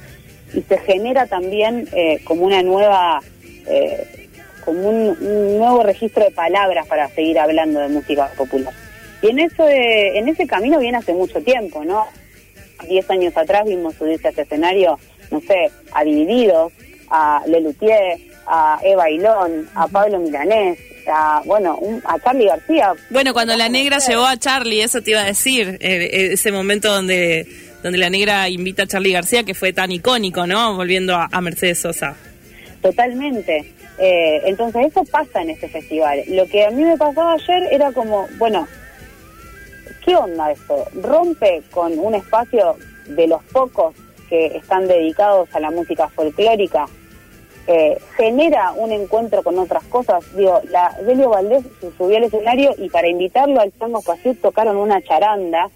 y 0.54 0.60
se 0.60 0.78
genera 0.78 1.26
también 1.26 1.88
eh, 1.92 2.20
como 2.24 2.44
una 2.44 2.62
nueva, 2.62 3.20
eh, 3.66 4.28
como 4.64 4.90
un, 4.90 5.58
nuevo 5.58 5.82
registro 5.82 6.24
de 6.24 6.30
palabras 6.30 6.86
para 6.86 7.08
seguir 7.08 7.38
hablando 7.38 7.80
de 7.80 7.88
música 7.88 8.30
popular. 8.36 8.74
Y 9.22 9.30
en 9.30 9.38
eso, 9.38 9.66
en 9.66 10.28
ese 10.28 10.46
camino 10.46 10.78
viene 10.78 10.98
hace 10.98 11.14
mucho 11.14 11.42
tiempo, 11.42 11.82
¿no? 11.82 12.06
Diez 12.86 13.08
años 13.08 13.34
atrás 13.34 13.64
vimos 13.64 13.94
subirse 13.94 14.26
a 14.26 14.30
este 14.30 14.42
escenario, 14.42 14.98
no 15.30 15.40
sé, 15.40 15.70
a 15.92 16.04
Divididos, 16.04 16.70
a 17.08 17.42
Lelutier, 17.46 18.18
a 18.46 18.78
Eva 18.84 19.10
Ilón, 19.10 19.70
a 19.74 19.88
Pablo 19.88 20.18
Milanés, 20.18 20.78
a, 21.08 21.42
bueno, 21.44 21.78
a 22.04 22.18
Charlie 22.18 22.46
García. 22.46 22.92
Bueno, 23.10 23.32
cuando 23.32 23.56
la 23.56 23.68
negra 23.68 23.98
llevó 23.98 24.26
a 24.26 24.36
Charlie, 24.36 24.82
eso 24.82 25.00
te 25.02 25.12
iba 25.12 25.20
a 25.20 25.26
decir, 25.26 25.78
eh, 25.80 26.04
eh, 26.04 26.32
ese 26.32 26.52
momento 26.52 26.92
donde, 26.92 27.46
donde 27.82 27.98
la 27.98 28.10
negra 28.10 28.48
invita 28.48 28.84
a 28.84 28.86
Charlie 28.86 29.12
García, 29.12 29.44
que 29.44 29.54
fue 29.54 29.72
tan 29.72 29.90
icónico, 29.92 30.46
¿no? 30.46 30.74
Volviendo 30.76 31.16
a, 31.16 31.40
Mercedes 31.40 31.78
Sosa. 31.78 32.16
Totalmente. 32.82 33.72
Eh, 33.98 34.42
entonces 34.44 34.86
eso 34.88 35.04
pasa 35.04 35.42
en 35.42 35.50
este 35.50 35.68
festival. 35.68 36.22
Lo 36.28 36.46
que 36.46 36.64
a 36.64 36.70
mí 36.70 36.84
me 36.84 36.96
pasaba 36.96 37.34
ayer 37.34 37.68
era 37.72 37.92
como, 37.92 38.28
bueno, 38.38 38.68
¿qué 40.04 40.14
onda 40.14 40.52
esto? 40.52 40.84
Rompe 41.02 41.62
con 41.70 41.98
un 41.98 42.14
espacio 42.14 42.76
de 43.06 43.26
los 43.26 43.42
pocos 43.44 43.94
que 44.28 44.46
están 44.56 44.86
dedicados 44.88 45.48
a 45.54 45.60
la 45.60 45.70
música 45.70 46.08
folclórica 46.08 46.86
eh, 47.66 47.98
genera 48.16 48.72
un 48.72 48.92
encuentro 48.92 49.42
con 49.42 49.58
otras 49.58 49.84
cosas. 49.84 50.24
Digo, 50.36 50.60
la 50.70 50.96
Delio 51.04 51.30
Valdés 51.30 51.64
subió 51.96 52.16
al 52.16 52.24
escenario 52.24 52.74
y 52.78 52.88
para 52.88 53.08
invitarlo 53.08 53.60
al 53.60 53.72
Tango 53.72 54.02
Pasiut 54.02 54.40
tocaron 54.40 54.76
una 54.76 55.02
charanda, 55.02 55.68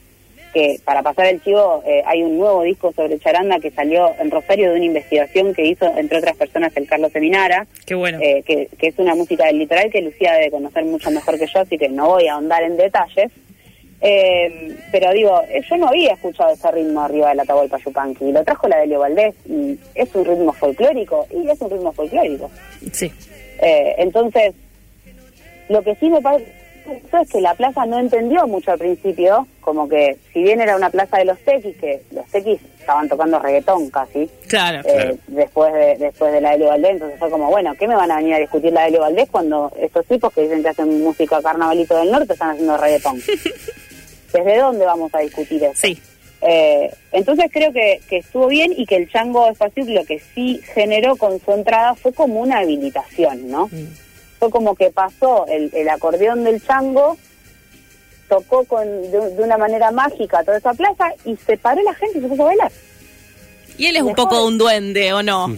que 0.53 0.81
para 0.85 1.03
pasar 1.03 1.27
el 1.27 1.43
chivo 1.43 1.83
eh, 1.87 2.03
hay 2.07 2.23
un 2.23 2.39
nuevo 2.39 2.63
disco 2.63 2.93
sobre 2.93 3.19
charanda 3.19 3.61
que 3.61 3.71
salió 3.71 4.13
en 4.19 4.31
Rosario 4.31 4.71
de 4.71 4.77
una 4.77 4.85
investigación 4.85 5.55
que 5.55 5.67
hizo, 5.67 5.87
entre 5.97 6.19
otras 6.19 6.37
personas, 6.37 6.77
el 6.77 6.89
Carlos 6.89 7.13
Seminara. 7.13 7.67
Qué 7.87 7.95
bueno. 7.95 8.19
Eh, 8.21 8.43
que, 8.45 8.69
que 8.79 8.89
es 8.89 8.99
una 8.99 9.15
música 9.15 9.47
del 9.47 9.59
litoral 9.59 9.91
que 9.91 10.03
Lucía 10.03 10.35
debe 10.35 10.51
conocer 10.51 10.85
mucho 10.85 11.11
mejor 11.11 11.39
que 11.39 11.47
yo, 11.47 11.61
así 11.61 11.79
que 11.79 11.89
no 11.89 12.09
voy 12.09 12.27
a 12.27 12.35
ahondar 12.35 12.63
en 12.63 12.77
detalles. 12.77 13.31
Eh, 14.03 14.77
pero 14.91 15.13
digo, 15.13 15.43
eh, 15.49 15.61
yo 15.69 15.77
no 15.77 15.89
había 15.89 16.15
escuchado 16.15 16.53
ese 16.53 16.71
ritmo 16.71 17.03
arriba 17.03 17.29
de 17.29 17.35
la 17.35 17.43
Atahualpa 17.43 17.79
Yupanqui, 17.79 18.33
lo 18.33 18.43
trajo 18.45 18.67
la 18.67 18.79
Delio 18.79 19.01
Valdés 19.01 19.35
y 19.45 19.79
es 19.95 20.15
un 20.15 20.25
ritmo 20.25 20.53
folclórico, 20.53 21.27
y 21.31 21.49
es 21.49 21.61
un 21.61 21.71
ritmo 21.71 21.93
folclórico. 21.93 22.51
Sí. 22.93 23.13
Eh, 23.61 23.95
entonces, 23.99 24.55
lo 25.69 25.83
que 25.83 25.95
sí 25.97 26.09
me 26.09 26.23
parece 26.23 26.51
es 26.89 27.31
que 27.31 27.41
la 27.43 27.55
plaza 27.55 27.85
no 27.85 27.99
entendió 27.99 28.47
mucho 28.47 28.73
al 28.73 28.79
principio, 28.79 29.47
como 29.61 29.87
que 29.87 30.17
si 30.33 30.43
bien 30.43 30.63
era 30.63 30.77
una 30.77 30.89
plaza 30.89 31.19
de 31.19 31.27
los 31.27 31.39
tequis, 31.41 31.77
que 31.77 32.03
los 32.11 32.27
tequis 32.29 32.59
estaban 32.81 33.07
tocando 33.07 33.39
reggaetón 33.39 33.91
casi, 33.91 34.31
claro, 34.49 34.81
después 35.27 35.75
de 35.75 35.97
después 35.99 36.33
de 36.33 36.41
la 36.41 36.53
Delio 36.53 36.69
Valdés, 36.69 36.93
entonces 36.93 37.19
fue 37.19 37.31
como, 37.31 37.51
bueno, 37.51 37.75
¿qué 37.79 37.87
me 37.87 37.95
van 37.95 38.11
a 38.11 38.17
venir 38.17 38.35
a 38.35 38.39
discutir 38.39 38.73
la 38.73 38.85
Delio 38.85 39.01
Valdés 39.01 39.29
cuando 39.31 39.71
estos 39.79 40.07
tipos 40.07 40.33
que 40.33 40.41
dicen 40.41 40.63
que 40.63 40.71
hacen 40.71 41.03
música 41.05 41.41
carnavalito 41.43 41.99
del 41.99 42.11
norte 42.11 42.33
están 42.33 42.53
haciendo 42.53 42.79
reggaetón? 42.79 43.21
¿Desde 44.33 44.59
dónde 44.59 44.85
vamos 44.85 45.15
a 45.15 45.21
discutir 45.21 45.63
eso? 45.65 45.75
Sí. 45.75 46.01
Eh, 46.43 46.91
entonces 47.13 47.47
creo 47.53 47.73
que, 47.73 48.01
estuvo 48.11 48.47
bien 48.47 48.73
y 48.77 48.87
que 48.87 48.97
el 48.97 49.11
Chango 49.11 49.51
Espacio 49.51 49.85
lo 49.87 50.05
que 50.05 50.21
sí 50.35 50.61
generó 50.75 51.17
con 51.17 51.39
su 51.41 51.53
entrada 51.53 51.95
fue 51.95 52.13
como 52.13 52.41
una 52.41 52.59
habilitación, 52.59 53.51
¿no? 53.51 53.67
Mm. 53.67 53.89
Fue 54.39 54.51
como 54.51 54.75
que 54.75 54.91
pasó 54.91 55.47
el, 55.49 55.89
acordeón 55.89 56.45
del 56.45 56.65
Chango, 56.65 57.19
tocó 58.29 58.65
con, 58.65 58.87
de, 59.11 59.19
una 59.19 59.59
manera 59.59 59.91
mágica 59.91 60.43
toda 60.43 60.57
esa 60.57 60.73
plaza 60.73 61.13
y 61.27 61.37
se 61.37 61.59
paró 61.59 61.83
la 61.83 61.95
gente 61.95 62.19
y 62.19 62.23
se 62.23 62.29
puso 62.29 62.43
a 62.43 62.47
bailar. 62.47 62.73
Y 63.77 63.87
él 63.87 63.97
es 63.97 64.03
un 64.03 64.15
poco 64.15 64.47
un 64.47 64.57
duende, 64.57 65.13
¿o 65.13 65.23
no? 65.23 65.57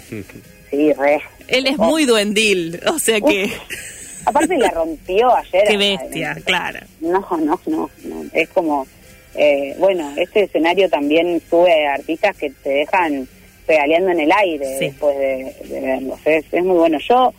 sí, 0.70 0.92
re. 0.94 1.22
Él 1.48 1.66
es 1.66 1.78
muy 1.78 2.06
duendil, 2.06 2.80
o 2.92 2.98
sea 2.98 3.20
que... 3.20 3.52
Aparte 4.24 4.56
la 4.56 4.70
rompió 4.70 5.34
ayer. 5.34 5.64
Qué 5.68 5.76
bestia, 5.76 6.36
claro. 6.44 6.80
No, 7.00 7.26
no, 7.38 7.60
no, 7.66 7.90
Es 8.32 8.48
como, 8.50 8.86
eh, 9.34 9.74
bueno, 9.78 10.12
este 10.16 10.44
escenario 10.44 10.88
también 10.88 11.40
sube 11.48 11.86
artistas 11.86 12.36
que 12.36 12.50
te 12.50 12.70
dejan 12.70 13.28
pedaleando 13.66 14.10
en 14.10 14.20
el 14.20 14.32
aire 14.32 14.66
después 14.80 15.16
de, 15.18 15.54
verlos. 15.80 16.18
Es, 16.24 16.44
es 16.52 16.64
muy 16.64 16.76
bueno. 16.76 16.98
Yo 16.98 17.32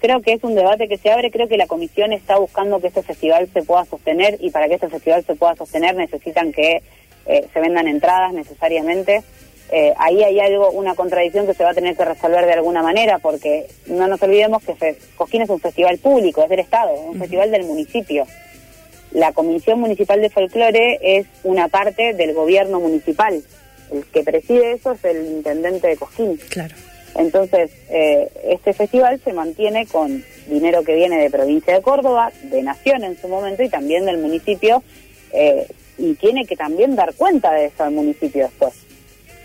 creo 0.00 0.20
que 0.22 0.32
es 0.32 0.44
un 0.44 0.54
debate 0.54 0.88
que 0.88 0.98
se 0.98 1.10
abre, 1.10 1.30
creo 1.30 1.48
que 1.48 1.56
la 1.56 1.66
comisión 1.66 2.12
está 2.12 2.38
buscando 2.38 2.80
que 2.80 2.88
este 2.88 3.02
festival 3.02 3.48
se 3.52 3.62
pueda 3.62 3.84
sostener 3.84 4.36
y 4.40 4.50
para 4.50 4.68
que 4.68 4.74
este 4.74 4.88
festival 4.88 5.24
se 5.24 5.34
pueda 5.34 5.56
sostener 5.56 5.96
necesitan 5.96 6.52
que 6.52 6.82
eh, 7.26 7.46
se 7.52 7.60
vendan 7.60 7.88
entradas 7.88 8.32
necesariamente. 8.32 9.22
Eh, 9.70 9.92
ahí 9.98 10.22
hay 10.22 10.40
algo, 10.40 10.70
una 10.70 10.94
contradicción 10.94 11.46
que 11.46 11.54
se 11.54 11.62
va 11.62 11.70
a 11.70 11.74
tener 11.74 11.94
que 11.96 12.04
resolver 12.04 12.46
de 12.46 12.54
alguna 12.54 12.82
manera, 12.82 13.18
porque 13.18 13.66
no 13.86 14.06
nos 14.08 14.22
olvidemos 14.22 14.62
que 14.64 14.74
Fe- 14.74 14.96
Cosquín 15.16 15.42
es 15.42 15.50
un 15.50 15.60
festival 15.60 15.98
público, 15.98 16.42
es 16.42 16.48
del 16.48 16.60
Estado, 16.60 16.94
es 16.94 17.00
un 17.00 17.18
festival 17.18 17.50
del 17.50 17.64
municipio. 17.64 18.24
La 19.12 19.32
Comisión 19.32 19.80
Municipal 19.80 20.20
de 20.20 20.30
Folclore 20.30 20.98
es 21.02 21.26
una 21.44 21.68
parte 21.68 22.12
del 22.14 22.32
gobierno 22.34 22.80
municipal. 22.80 23.42
El 23.92 24.04
que 24.06 24.22
preside 24.22 24.72
eso 24.72 24.92
es 24.92 25.04
el 25.04 25.26
intendente 25.26 25.88
de 25.88 25.96
Cosquín. 25.96 26.38
Claro. 26.50 26.74
Entonces, 27.16 27.70
eh, 27.90 28.28
este 28.44 28.74
festival 28.74 29.20
se 29.24 29.32
mantiene 29.32 29.86
con 29.86 30.22
dinero 30.46 30.82
que 30.84 30.94
viene 30.94 31.18
de 31.18 31.30
provincia 31.30 31.74
de 31.74 31.82
Córdoba, 31.82 32.30
de 32.44 32.62
Nación 32.62 33.02
en 33.02 33.18
su 33.18 33.28
momento 33.28 33.62
y 33.62 33.68
también 33.68 34.04
del 34.04 34.18
municipio, 34.18 34.82
eh, 35.32 35.66
y 35.96 36.14
tiene 36.14 36.44
que 36.46 36.54
también 36.56 36.94
dar 36.94 37.14
cuenta 37.14 37.52
de 37.52 37.66
eso 37.66 37.84
al 37.84 37.92
municipio 37.92 38.44
después. 38.44 38.72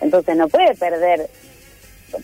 Entonces, 0.03 0.35
no 0.35 0.47
puede 0.47 0.75
perder 0.75 1.29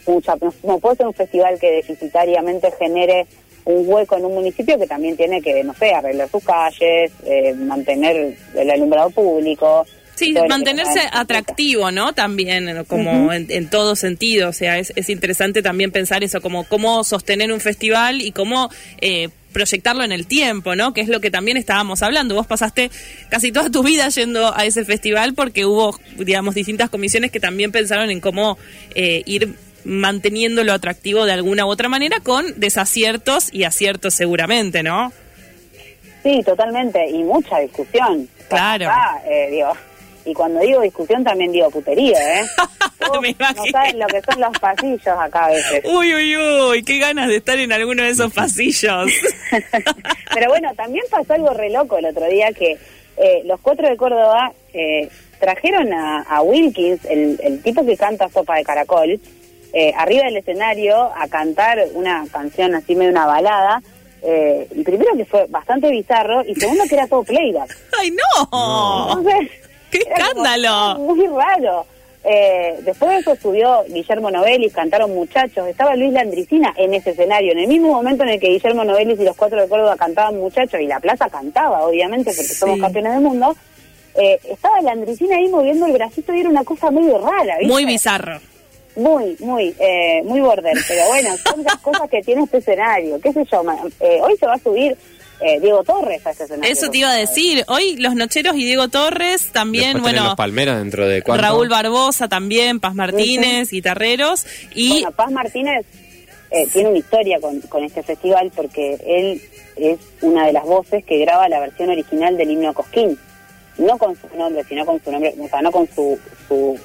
mucha, 0.05 0.35
no, 0.63 0.79
puede 0.79 0.97
ser 0.97 1.07
un 1.07 1.13
festival 1.13 1.59
que 1.59 1.71
deficitariamente 1.71 2.71
genere 2.77 3.25
un 3.65 3.83
hueco 3.87 4.17
en 4.17 4.25
un 4.25 4.33
municipio 4.35 4.77
que 4.77 4.87
también 4.87 5.15
tiene 5.15 5.41
que, 5.41 5.63
no 5.63 5.73
sé, 5.73 5.93
arreglar 5.93 6.29
sus 6.29 6.43
calles, 6.43 7.11
eh, 7.25 7.53
mantener 7.55 8.35
el 8.55 8.69
alumbrado 8.69 9.09
público. 9.09 9.85
Sí, 10.15 10.35
mantenerse 10.49 10.99
atractivo, 11.13 11.91
¿no? 11.91 12.13
También, 12.13 12.83
como 12.85 13.31
en, 13.31 13.47
en 13.49 13.69
todo 13.69 13.95
sentido. 13.95 14.49
O 14.49 14.53
sea, 14.53 14.77
es, 14.77 14.91
es 14.97 15.09
interesante 15.09 15.61
también 15.61 15.91
pensar 15.91 16.25
eso, 16.25 16.41
como 16.41 16.65
cómo 16.65 17.05
sostener 17.05 17.53
un 17.53 17.61
festival 17.61 18.21
y 18.21 18.33
cómo 18.33 18.69
eh, 18.99 19.29
proyectarlo 19.51 20.03
en 20.03 20.11
el 20.11 20.27
tiempo, 20.27 20.75
¿no? 20.75 20.93
Que 20.93 21.01
es 21.01 21.07
lo 21.07 21.19
que 21.21 21.31
también 21.31 21.57
estábamos 21.57 22.01
hablando. 22.01 22.35
Vos 22.35 22.47
pasaste 22.47 22.91
casi 23.29 23.51
toda 23.51 23.69
tu 23.69 23.83
vida 23.83 24.07
yendo 24.09 24.55
a 24.55 24.65
ese 24.65 24.85
festival 24.85 25.33
porque 25.33 25.65
hubo, 25.65 25.99
digamos, 26.17 26.55
distintas 26.55 26.89
comisiones 26.89 27.31
que 27.31 27.39
también 27.39 27.71
pensaron 27.71 28.09
en 28.09 28.19
cómo 28.21 28.57
eh, 28.95 29.23
ir 29.25 29.55
manteniéndolo 29.85 30.73
atractivo 30.73 31.25
de 31.25 31.33
alguna 31.33 31.65
u 31.65 31.69
otra 31.69 31.89
manera 31.89 32.19
con 32.19 32.59
desaciertos 32.59 33.53
y 33.53 33.63
aciertos 33.63 34.13
seguramente, 34.13 34.83
¿no? 34.83 35.11
Sí, 36.23 36.41
totalmente, 36.45 37.09
y 37.09 37.23
mucha 37.23 37.59
discusión. 37.59 38.27
Claro. 38.49 38.89
Acá, 38.89 39.21
eh, 39.29 39.47
digo, 39.51 39.73
y 40.25 40.33
cuando 40.33 40.59
digo 40.59 40.81
discusión 40.81 41.23
también 41.23 41.51
digo 41.51 41.69
putería, 41.69 42.17
¿eh? 42.41 42.45
Me 43.21 43.35
no 43.39 43.65
saben 43.71 43.97
lo 43.97 44.07
que 44.07 44.21
son 44.21 44.39
los 44.39 44.59
pasillos 44.59 45.07
acá 45.07 45.45
a 45.45 45.49
veces. 45.49 45.83
Uy, 45.85 46.13
uy, 46.13 46.37
uy, 46.37 46.83
qué 46.83 46.99
ganas 46.99 47.27
de 47.27 47.37
estar 47.37 47.57
en 47.57 47.71
alguno 47.71 48.03
de 48.03 48.09
esos 48.09 48.31
pasillos. 48.31 49.11
Pero 50.33 50.49
bueno, 50.49 50.73
también 50.75 51.03
pasó 51.09 51.33
algo 51.33 51.53
re 51.53 51.69
loco 51.71 51.97
el 51.97 52.05
otro 52.05 52.27
día 52.27 52.51
que 52.51 52.77
eh, 53.17 53.41
los 53.45 53.59
cuatro 53.61 53.89
de 53.89 53.97
Córdoba 53.97 54.53
eh, 54.73 55.09
trajeron 55.39 55.91
a, 55.93 56.21
a 56.21 56.41
Wilkins, 56.41 57.03
el, 57.05 57.39
el 57.43 57.63
tipo 57.63 57.85
que 57.85 57.97
canta 57.97 58.29
Sopa 58.29 58.57
de 58.57 58.63
Caracol, 58.63 59.19
eh, 59.73 59.93
arriba 59.95 60.23
del 60.25 60.37
escenario 60.37 61.11
a 61.15 61.27
cantar 61.27 61.79
una 61.93 62.25
canción 62.31 62.75
así 62.75 62.95
medio 62.95 63.11
una 63.11 63.25
balada. 63.25 63.81
Eh, 64.21 64.67
y 64.75 64.83
primero 64.83 65.15
que 65.15 65.25
fue 65.25 65.45
bastante 65.47 65.89
bizarro 65.89 66.43
y 66.45 66.53
segundo 66.55 66.83
que 66.89 66.95
era 66.95 67.07
todo 67.07 67.23
playback. 67.23 67.77
¡Ay, 67.99 68.11
no! 68.11 69.07
Entonces, 69.17 69.49
¡Qué 69.91 69.99
era 70.05 70.29
como 70.29 70.45
escándalo! 70.45 70.99
Muy 70.99 71.27
raro. 71.27 71.85
Eh, 72.23 72.79
después 72.83 73.11
de 73.11 73.17
eso 73.19 73.35
subió 73.41 73.83
Guillermo 73.87 74.29
Novelis, 74.29 74.73
cantaron 74.73 75.13
muchachos, 75.15 75.65
estaba 75.67 75.95
Luis 75.95 76.11
Landricina 76.11 76.73
en 76.75 76.93
ese 76.93 77.11
escenario, 77.11 77.53
en 77.53 77.59
el 77.59 77.67
mismo 77.67 77.93
momento 77.93 78.23
en 78.23 78.29
el 78.29 78.39
que 78.41 78.49
Guillermo 78.49 78.83
Novelis 78.83 79.19
y 79.19 79.23
los 79.23 79.37
cuatro 79.37 79.61
de 79.61 79.69
Córdoba 79.69 79.95
cantaban 79.95 80.37
muchachos, 80.37 80.81
y 80.81 80.85
la 80.85 80.99
plaza 80.99 81.29
cantaba, 81.29 81.87
obviamente, 81.87 82.31
porque 82.35 82.53
somos 82.53 82.79
campeones 82.79 83.13
del 83.13 83.21
mundo, 83.21 83.55
eh, 84.15 84.37
estaba 84.49 84.81
Landricina 84.81 85.37
ahí 85.37 85.47
moviendo 85.47 85.85
el 85.85 85.93
bracito 85.93 86.33
y 86.33 86.41
era 86.41 86.49
una 86.49 86.65
cosa 86.65 86.91
medio 86.91 87.19
rara, 87.19 87.57
¿viste? 87.57 87.73
Muy 87.73 87.85
bizarro. 87.85 88.39
Muy, 88.97 89.37
muy, 89.39 89.73
eh, 89.79 90.21
muy 90.25 90.41
border, 90.41 90.75
pero 90.89 91.07
bueno, 91.07 91.29
son 91.37 91.63
las 91.63 91.77
cosas 91.77 92.09
que 92.09 92.21
tiene 92.21 92.43
este 92.43 92.57
escenario, 92.57 93.17
qué 93.21 93.31
sé 93.31 93.45
yo, 93.49 93.63
eh, 94.01 94.19
hoy 94.21 94.35
se 94.35 94.45
va 94.45 94.55
a 94.55 94.59
subir 94.59 94.97
eh, 95.41 95.59
Diego 95.61 95.83
Torres 95.83 96.25
a 96.25 96.31
escenario. 96.31 96.63
Eso 96.71 96.89
te 96.89 96.97
iba 96.99 97.11
a 97.11 97.15
decir. 97.15 97.63
Hoy 97.67 97.95
los 97.97 98.15
Nocheros 98.15 98.55
y 98.55 98.65
Diego 98.65 98.87
Torres 98.89 99.51
también, 99.51 99.93
Después 99.93 100.13
bueno, 100.13 100.23
los 100.25 100.35
Palmeras 100.35 100.79
dentro 100.79 101.07
de 101.07 101.21
cuánto. 101.21 101.41
Raúl 101.43 101.69
Barbosa 101.69 102.27
también, 102.27 102.79
Paz 102.79 102.93
Martínez, 102.95 103.69
guitarreros. 103.71 104.45
Y 104.73 104.89
Bueno, 104.89 105.11
Paz 105.11 105.31
Martínez 105.31 105.85
eh, 106.51 106.67
tiene 106.73 106.89
una 106.89 106.97
historia 106.99 107.39
con, 107.39 107.61
con 107.61 107.83
este 107.83 108.03
festival 108.03 108.51
porque 108.55 108.97
él 109.05 109.41
es 109.77 109.97
una 110.21 110.45
de 110.47 110.53
las 110.53 110.63
voces 110.65 111.05
que 111.05 111.17
graba 111.19 111.47
la 111.47 111.59
versión 111.61 111.89
original 111.89 112.35
del 112.37 112.51
himno 112.51 112.73
Cosquín. 112.73 113.17
No 113.77 113.97
con 113.97 114.13
su 114.19 114.27
nombre, 114.37 114.63
sino 114.67 114.85
con 114.85 115.01
su 115.01 115.09
nombre, 115.09 115.33
o 115.39 115.47
sea, 115.47 115.61
no 115.61 115.71
con 115.71 115.87
su, 115.95 116.19
su 116.49 116.77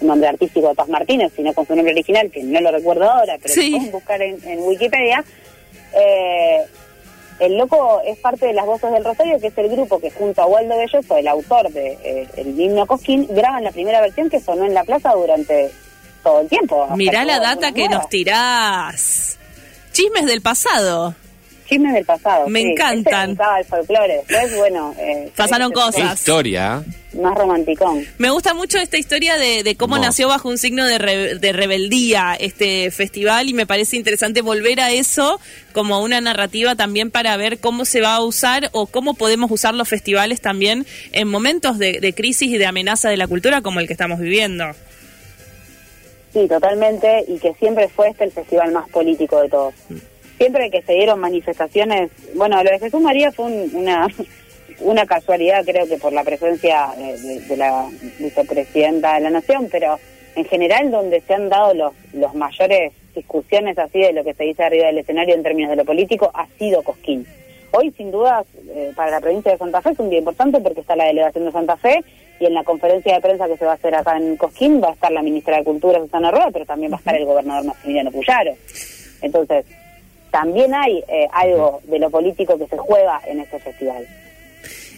nombre 0.00 0.28
artístico 0.30 0.68
de 0.70 0.74
Paz 0.74 0.88
Martínez, 0.88 1.30
sino 1.36 1.52
con 1.54 1.64
su 1.64 1.76
nombre 1.76 1.92
original, 1.92 2.28
que 2.28 2.42
no 2.42 2.60
lo 2.60 2.72
recuerdo 2.72 3.08
ahora, 3.08 3.36
pero 3.40 3.54
Sí. 3.54 3.70
lo 3.70 3.76
pueden 3.76 3.92
buscar 3.92 4.20
en, 4.22 4.48
en 4.48 4.58
Wikipedia. 4.62 5.22
Eh, 5.94 6.58
el 7.40 7.56
loco 7.56 8.00
es 8.04 8.18
parte 8.18 8.46
de 8.46 8.52
las 8.52 8.66
voces 8.66 8.92
del 8.92 9.04
Rosario, 9.04 9.40
que 9.40 9.48
es 9.48 9.58
el 9.58 9.68
grupo 9.70 9.98
que 9.98 10.10
junto 10.10 10.42
a 10.42 10.46
Waldo 10.46 10.76
Belloso, 10.76 11.16
el 11.16 11.26
autor 11.26 11.70
de 11.70 11.98
eh, 12.04 12.28
el 12.36 12.58
himno 12.58 12.86
Cosquín, 12.86 13.26
graban 13.30 13.64
la 13.64 13.72
primera 13.72 14.00
versión 14.00 14.28
que 14.28 14.40
sonó 14.40 14.64
en 14.64 14.74
la 14.74 14.84
plaza 14.84 15.12
durante 15.12 15.72
todo 16.22 16.40
el 16.40 16.48
tiempo. 16.48 16.86
mirá 16.96 17.24
la 17.24 17.40
data 17.40 17.72
que 17.72 17.88
nos 17.88 18.08
tirás. 18.08 19.38
Chismes 19.92 20.26
del 20.26 20.42
pasado. 20.42 21.14
Chismes 21.70 21.94
del 21.94 22.04
pasado. 22.04 22.48
Me 22.48 22.60
sí. 22.62 22.66
encantan. 22.72 23.30
Este 23.30 23.42
me 23.44 23.58
el 23.60 23.64
folclore. 23.64 24.14
Después, 24.28 24.56
bueno... 24.58 24.94
eh, 24.98 25.30
Pasaron 25.36 25.72
este 25.72 25.80
Qué 25.80 25.86
cosas. 26.02 26.18
historia. 26.18 26.84
Más 27.14 27.34
romanticón. 27.36 28.04
Me 28.18 28.30
gusta 28.30 28.54
mucho 28.54 28.78
esta 28.78 28.96
historia 28.98 29.36
de, 29.36 29.62
de 29.62 29.76
cómo 29.76 29.96
No. 29.96 30.02
nació 30.02 30.28
bajo 30.28 30.48
un 30.48 30.58
signo 30.58 30.84
de, 30.84 30.98
re- 30.98 31.38
de 31.38 31.52
rebeldía 31.52 32.36
este 32.38 32.90
festival 32.90 33.48
y 33.48 33.52
me 33.54 33.66
parece 33.66 33.96
interesante 33.96 34.42
volver 34.42 34.80
a 34.80 34.90
eso 34.92 35.40
como 35.72 36.02
una 36.02 36.20
narrativa 36.20 36.76
también 36.76 37.10
para 37.10 37.36
ver 37.36 37.58
cómo 37.58 37.84
se 37.84 38.00
va 38.00 38.14
a 38.16 38.22
usar 38.22 38.68
o 38.72 38.86
cómo 38.86 39.14
podemos 39.14 39.50
usar 39.50 39.74
los 39.74 39.88
festivales 39.88 40.40
también 40.40 40.86
en 41.12 41.26
momentos 41.28 41.78
de, 41.78 42.00
de 42.00 42.12
crisis 42.12 42.48
y 42.50 42.58
de 42.58 42.66
amenaza 42.66 43.08
de 43.08 43.16
la 43.16 43.26
cultura 43.26 43.60
como 43.62 43.80
el 43.80 43.86
que 43.88 43.92
estamos 43.94 44.20
viviendo. 44.20 44.64
Sí, 46.32 46.46
totalmente. 46.46 47.24
Y 47.26 47.38
que 47.38 47.54
siempre 47.54 47.88
fue 47.88 48.08
este 48.10 48.22
el 48.24 48.30
festival 48.30 48.70
más 48.70 48.88
político 48.88 49.40
de 49.42 49.48
todos. 49.48 49.74
Siempre 50.40 50.70
que 50.70 50.80
se 50.80 50.94
dieron 50.94 51.20
manifestaciones... 51.20 52.10
Bueno, 52.34 52.64
lo 52.64 52.70
de 52.70 52.78
Jesús 52.78 53.00
María 53.02 53.30
fue 53.30 53.44
un- 53.46 53.70
una... 53.74 54.08
Una 54.82 55.04
casualidad, 55.04 55.62
creo 55.66 55.86
que 55.86 55.98
por 55.98 56.10
la 56.14 56.24
presencia 56.24 56.86
de, 56.96 57.40
de 57.40 57.56
la 57.58 57.86
vicepresidenta 58.18 59.16
de 59.16 59.20
la 59.20 59.28
Nación, 59.28 59.68
pero 59.70 59.98
en 60.36 60.46
general 60.46 60.90
donde 60.90 61.20
se 61.20 61.34
han 61.34 61.50
dado 61.50 61.74
los, 61.74 61.92
los 62.14 62.34
mayores 62.34 62.94
discusiones 63.14 63.76
así 63.78 63.98
de 63.98 64.14
lo 64.14 64.24
que 64.24 64.32
se 64.32 64.44
dice 64.44 64.62
arriba 64.62 64.86
del 64.86 64.96
escenario 64.96 65.34
en 65.34 65.42
términos 65.42 65.68
de 65.72 65.76
lo 65.76 65.84
político 65.84 66.30
ha 66.32 66.46
sido 66.58 66.82
Cosquín. 66.82 67.26
Hoy, 67.72 67.90
sin 67.94 68.10
duda, 68.10 68.42
eh, 68.70 68.92
para 68.96 69.10
la 69.10 69.20
provincia 69.20 69.52
de 69.52 69.58
Santa 69.58 69.82
Fe 69.82 69.90
es 69.90 69.98
un 69.98 70.08
día 70.08 70.20
importante 70.20 70.58
porque 70.60 70.80
está 70.80 70.96
la 70.96 71.04
delegación 71.04 71.44
de 71.44 71.52
Santa 71.52 71.76
Fe 71.76 72.02
y 72.40 72.46
en 72.46 72.54
la 72.54 72.64
conferencia 72.64 73.12
de 73.14 73.20
prensa 73.20 73.48
que 73.48 73.58
se 73.58 73.66
va 73.66 73.72
a 73.72 73.74
hacer 73.74 73.94
acá 73.94 74.16
en 74.16 74.38
Cosquín 74.38 74.80
va 74.82 74.88
a 74.88 74.92
estar 74.94 75.12
la 75.12 75.20
ministra 75.20 75.58
de 75.58 75.64
Cultura, 75.64 75.98
Susana 75.98 76.30
Rueda, 76.30 76.48
pero 76.54 76.64
también 76.64 76.90
va 76.90 76.96
a 76.96 77.00
estar 77.00 77.14
el 77.16 77.26
gobernador 77.26 77.66
Maximiliano 77.66 78.10
Puyaro. 78.12 78.54
Entonces, 79.20 79.66
también 80.30 80.74
hay 80.74 81.02
eh, 81.08 81.28
algo 81.32 81.80
de 81.84 81.98
lo 81.98 82.10
político 82.10 82.58
que 82.58 82.66
se 82.66 82.76
juega 82.78 83.20
en 83.26 83.40
este 83.40 83.58
festival. 83.58 84.06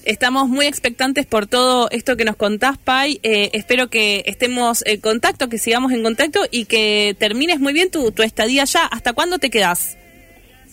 Estamos 0.04 0.48
muy 0.48 0.66
expectantes 0.66 1.26
por 1.26 1.46
todo 1.46 1.88
esto 1.90 2.16
que 2.16 2.24
nos 2.24 2.34
contás, 2.34 2.76
Pai. 2.76 3.20
Eh, 3.22 3.50
espero 3.52 3.88
que 3.88 4.24
estemos 4.26 4.84
en 4.84 5.00
contacto, 5.00 5.48
que 5.48 5.58
sigamos 5.58 5.92
en 5.92 6.02
contacto 6.02 6.40
y 6.50 6.64
que 6.64 7.14
termines 7.20 7.60
muy 7.60 7.72
bien 7.72 7.88
tu, 7.90 8.10
tu 8.10 8.22
estadía 8.24 8.64
ya. 8.64 8.84
¿Hasta 8.86 9.12
cuándo 9.12 9.38
te 9.38 9.48
quedás? 9.48 9.96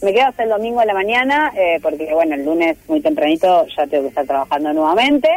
Me 0.02 0.14
quedo 0.14 0.28
hasta 0.28 0.44
el 0.44 0.50
domingo 0.50 0.80
a 0.80 0.86
la 0.86 0.94
mañana, 0.94 1.52
eh, 1.56 1.78
porque 1.82 2.12
bueno, 2.14 2.34
el 2.36 2.46
lunes 2.46 2.78
muy 2.88 3.02
tempranito 3.02 3.68
ya 3.78 3.86
tengo 3.86 4.04
que 4.04 4.10
estar 4.10 4.26
trabajando 4.26 4.74
nuevamente. 4.74 5.30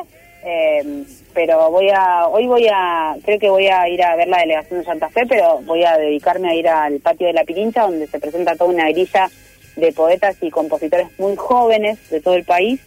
eh, 0.44 1.04
pero 1.34 1.70
voy 1.70 1.90
a, 1.90 2.26
hoy 2.28 2.46
voy 2.46 2.66
a, 2.72 3.16
creo 3.24 3.38
que 3.38 3.50
voy 3.50 3.68
a 3.68 3.88
ir 3.88 4.02
a 4.02 4.16
ver 4.16 4.28
la 4.28 4.40
delegación 4.40 4.80
de 4.80 4.86
Santa 4.86 5.08
Fe, 5.08 5.22
pero 5.28 5.60
voy 5.62 5.84
a 5.84 5.96
dedicarme 5.96 6.50
a 6.50 6.54
ir 6.54 6.68
al 6.68 7.00
patio 7.00 7.26
de 7.26 7.32
la 7.32 7.44
Pirincha, 7.44 7.82
donde 7.82 8.06
se 8.06 8.20
presenta 8.20 8.56
toda 8.56 8.70
una 8.70 8.88
grilla 8.90 9.30
de 9.76 9.92
poetas 9.92 10.36
y 10.40 10.50
compositores 10.50 11.08
muy 11.18 11.36
jóvenes 11.36 11.98
de 12.10 12.20
todo 12.20 12.34
el 12.34 12.44
país 12.44 12.80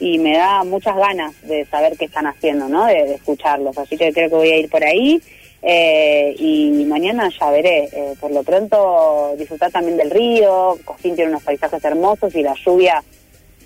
y 0.00 0.18
me 0.18 0.36
da 0.36 0.64
muchas 0.64 0.96
ganas 0.96 1.40
de 1.42 1.64
saber 1.66 1.96
qué 1.96 2.06
están 2.06 2.26
haciendo, 2.26 2.68
¿no? 2.68 2.86
De, 2.86 3.14
escucharlos. 3.14 3.76
Así 3.78 3.96
que 3.96 4.12
creo 4.12 4.28
que 4.28 4.34
voy 4.34 4.50
a 4.50 4.56
ir 4.56 4.68
por 4.68 4.82
ahí 4.82 5.22
eh, 5.62 6.34
y 6.38 6.84
mañana 6.86 7.28
ya 7.38 7.50
veré. 7.50 7.88
Eh, 7.92 8.14
por 8.20 8.32
lo 8.32 8.42
pronto 8.42 9.34
disfrutar 9.38 9.70
también 9.70 9.96
del 9.96 10.10
río. 10.10 10.76
Cosquín 10.84 11.14
tiene 11.14 11.30
unos 11.30 11.44
paisajes 11.44 11.84
hermosos 11.84 12.34
y 12.34 12.42
la 12.42 12.54
lluvia 12.54 13.02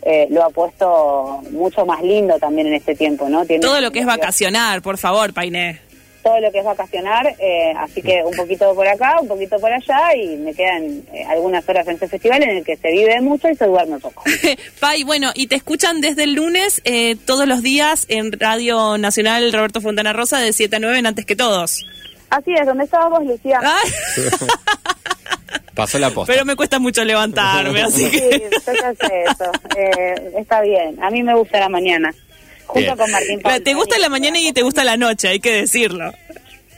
eh, 0.09 0.29
lo 0.31 0.45
ha 0.45 0.51
puesto 0.51 1.43
mucho 1.51 1.85
más 1.85 2.01
lindo 2.03 2.39
también 2.39 2.69
en 2.69 2.75
este 2.75 2.95
tiempo, 2.95 3.29
¿no? 3.29 3.45
Tiene 3.45 3.61
Todo 3.61 3.81
lo 3.81 3.91
que 3.91 3.99
es 3.99 4.07
vacacionar, 4.07 4.81
por 4.81 4.99
favor, 4.99 5.35
Painé. 5.35 5.81
todo 6.23 6.41
lo 6.41 6.51
que 6.51 6.59
es 6.59 6.65
vacacionar, 6.65 7.27
eh, 7.39 7.73
así 7.79 8.03
que 8.03 8.21
un 8.25 8.35
poquito 8.37 8.75
por 8.75 8.87
acá, 8.89 9.17
un 9.21 9.29
poquito 9.29 9.59
por 9.61 9.73
allá 9.73 10.13
y 10.17 10.37
me 10.37 10.53
quedan 10.55 11.03
eh, 11.13 11.25
algunas 11.29 11.69
horas 11.69 11.87
en 11.87 11.95
este 11.95 12.09
festival 12.09 12.43
en 12.43 12.51
el 12.51 12.65
que 12.65 12.77
se 12.77 12.91
vive 12.91 13.21
mucho 13.21 13.49
y 13.49 13.55
se 13.55 13.65
duerme 13.65 13.99
poco. 14.01 14.25
Pai, 14.81 15.05
bueno, 15.05 15.31
y 15.37 15.47
te 15.47 15.55
escuchan 15.55 16.01
desde 16.01 16.25
el 16.25 16.35
lunes 16.35 16.83
eh, 16.85 17.15
todos 17.27 17.47
los 17.47 17.63
días 17.63 18.07
en 18.09 18.33
Radio 18.33 18.99
Nacional 18.99 19.53
Roberto 19.53 19.81
Fontana 19.81 20.13
Rosa 20.13 20.39
de 20.41 20.53
7 20.53 20.75
a 20.77 20.79
9 20.81 20.99
en 20.99 21.07
Antes 21.07 21.27
que 21.27 21.37
Todos. 21.37 21.85
Así 22.31 22.53
es, 22.61 22.67
donde 22.67 22.85
estábamos, 22.85 23.25
Lucía. 23.25 23.61
Ay, 23.63 23.91
Pasó 25.77 25.99
la 25.99 26.11
posta. 26.11 26.33
pero 26.33 26.45
me 26.45 26.57
cuesta 26.57 26.79
mucho 26.79 27.05
levantarme, 27.05 27.83
así 27.83 28.09
Sí, 28.09 28.31
yo 28.31 28.73
ya 28.73 28.95
sé 28.95 29.25
eso. 29.31 29.53
Eh, 29.77 30.33
está 30.39 30.63
bien, 30.63 31.01
a 31.03 31.11
mí 31.11 31.23
me 31.23 31.35
gusta 31.35 31.61
la 31.61 31.69
mañana. 31.69 32.13
Junto 32.67 32.81
Bien. 32.81 32.97
con 32.97 33.11
Martín 33.11 33.41
Te 33.63 33.75
gusta 33.75 33.99
la 33.99 34.09
mañana 34.09 34.39
y 34.41 34.53
te 34.53 34.63
gusta 34.63 34.83
la 34.83 34.97
noche, 34.97 35.29
hay 35.29 35.39
que 35.39 35.53
decirlo. 35.53 36.13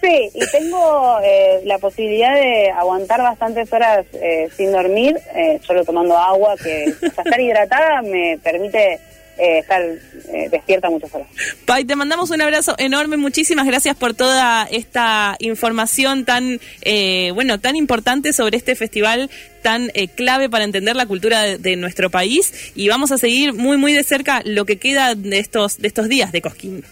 Sí, 0.01 0.31
y 0.33 0.47
tengo 0.51 1.19
eh, 1.25 1.61
la 1.65 1.79
posibilidad 1.79 2.35
de 2.35 2.71
aguantar 2.71 3.21
bastantes 3.21 3.73
horas 3.73 4.07
eh, 4.13 4.49
sin 4.57 4.71
dormir, 4.71 5.19
eh, 5.35 5.59
solo 5.67 5.85
tomando 5.85 6.17
agua, 6.17 6.55
que 6.57 6.93
o 6.95 7.11
sea, 7.11 7.25
estar 7.25 7.41
hidratada 7.41 8.03
me 8.03 8.39
permite 8.43 9.01
eh, 9.39 9.65
eh, 9.69 10.49
despierta 10.51 10.91
muchas 10.91 11.15
horas. 11.15 11.29
Pai, 11.65 11.85
te 11.85 11.97
mandamos 11.97 12.31
un 12.31 12.41
abrazo 12.41 12.75
enorme. 12.79 13.17
Muchísimas 13.17 13.67
gracias 13.67 13.97
por 13.97 14.15
toda 14.15 14.65
esta 14.71 15.37
información 15.39 16.25
tan, 16.25 16.61
eh, 16.83 17.31
bueno, 17.35 17.59
tan 17.59 17.77
importante 17.77 18.33
sobre 18.33 18.57
este 18.57 18.75
festival 18.75 19.31
tan 19.63 19.91
eh, 19.95 20.09
clave 20.09 20.49
para 20.49 20.65
entender 20.65 20.97
la 20.97 21.07
cultura 21.07 21.43
de, 21.43 21.59
de 21.59 21.77
nuestro 21.77 22.11
país. 22.11 22.73
Y 22.75 22.89
vamos 22.89 23.13
a 23.13 23.19
seguir 23.19 23.53
muy, 23.55 23.77
muy 23.77 23.93
de 23.93 24.05
cerca 24.05 24.43
lo 24.45 24.65
que 24.65 24.79
queda 24.79 25.15
de 25.15 25.39
estos, 25.39 25.79
de 25.79 25.89
estos 25.89 26.09
días 26.09 26.33
de 26.33 26.43
Cosquín. 26.43 26.85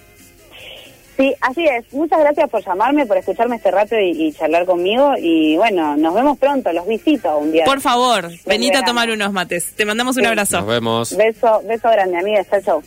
Sí, 1.17 1.35
así 1.41 1.65
es. 1.67 1.91
Muchas 1.95 2.21
gracias 2.21 2.51
por 2.51 2.63
llamarme, 2.65 3.07
por 3.07 3.17
escucharme 3.17 3.57
este 3.57 3.71
rato 3.71 3.99
y, 3.99 4.11
y 4.29 4.33
charlar 4.33 4.67
conmigo. 4.67 5.15
Y 5.19 5.57
bueno, 5.57 5.97
nos 5.97 6.15
vemos 6.15 6.37
pronto, 6.39 6.71
los 6.73 6.87
visito 6.87 7.39
un 7.39 7.53
día. 7.53 7.65
Por 7.65 7.81
favor, 7.81 8.29
venite 8.45 8.77
a 8.77 8.83
tomar 8.83 9.09
unos 9.11 9.33
mates. 9.33 9.73
Te 9.75 9.87
mandamos 9.87 10.17
un 10.17 10.23
Sí. 10.25 10.29
abrazo. 10.29 10.59
Nos 10.59 10.67
vemos. 10.67 11.17
Beso, 11.17 11.63
beso 11.67 11.89
grande, 11.91 12.19
amiga. 12.19 12.45
Chao, 12.45 12.61
chao. 12.61 12.83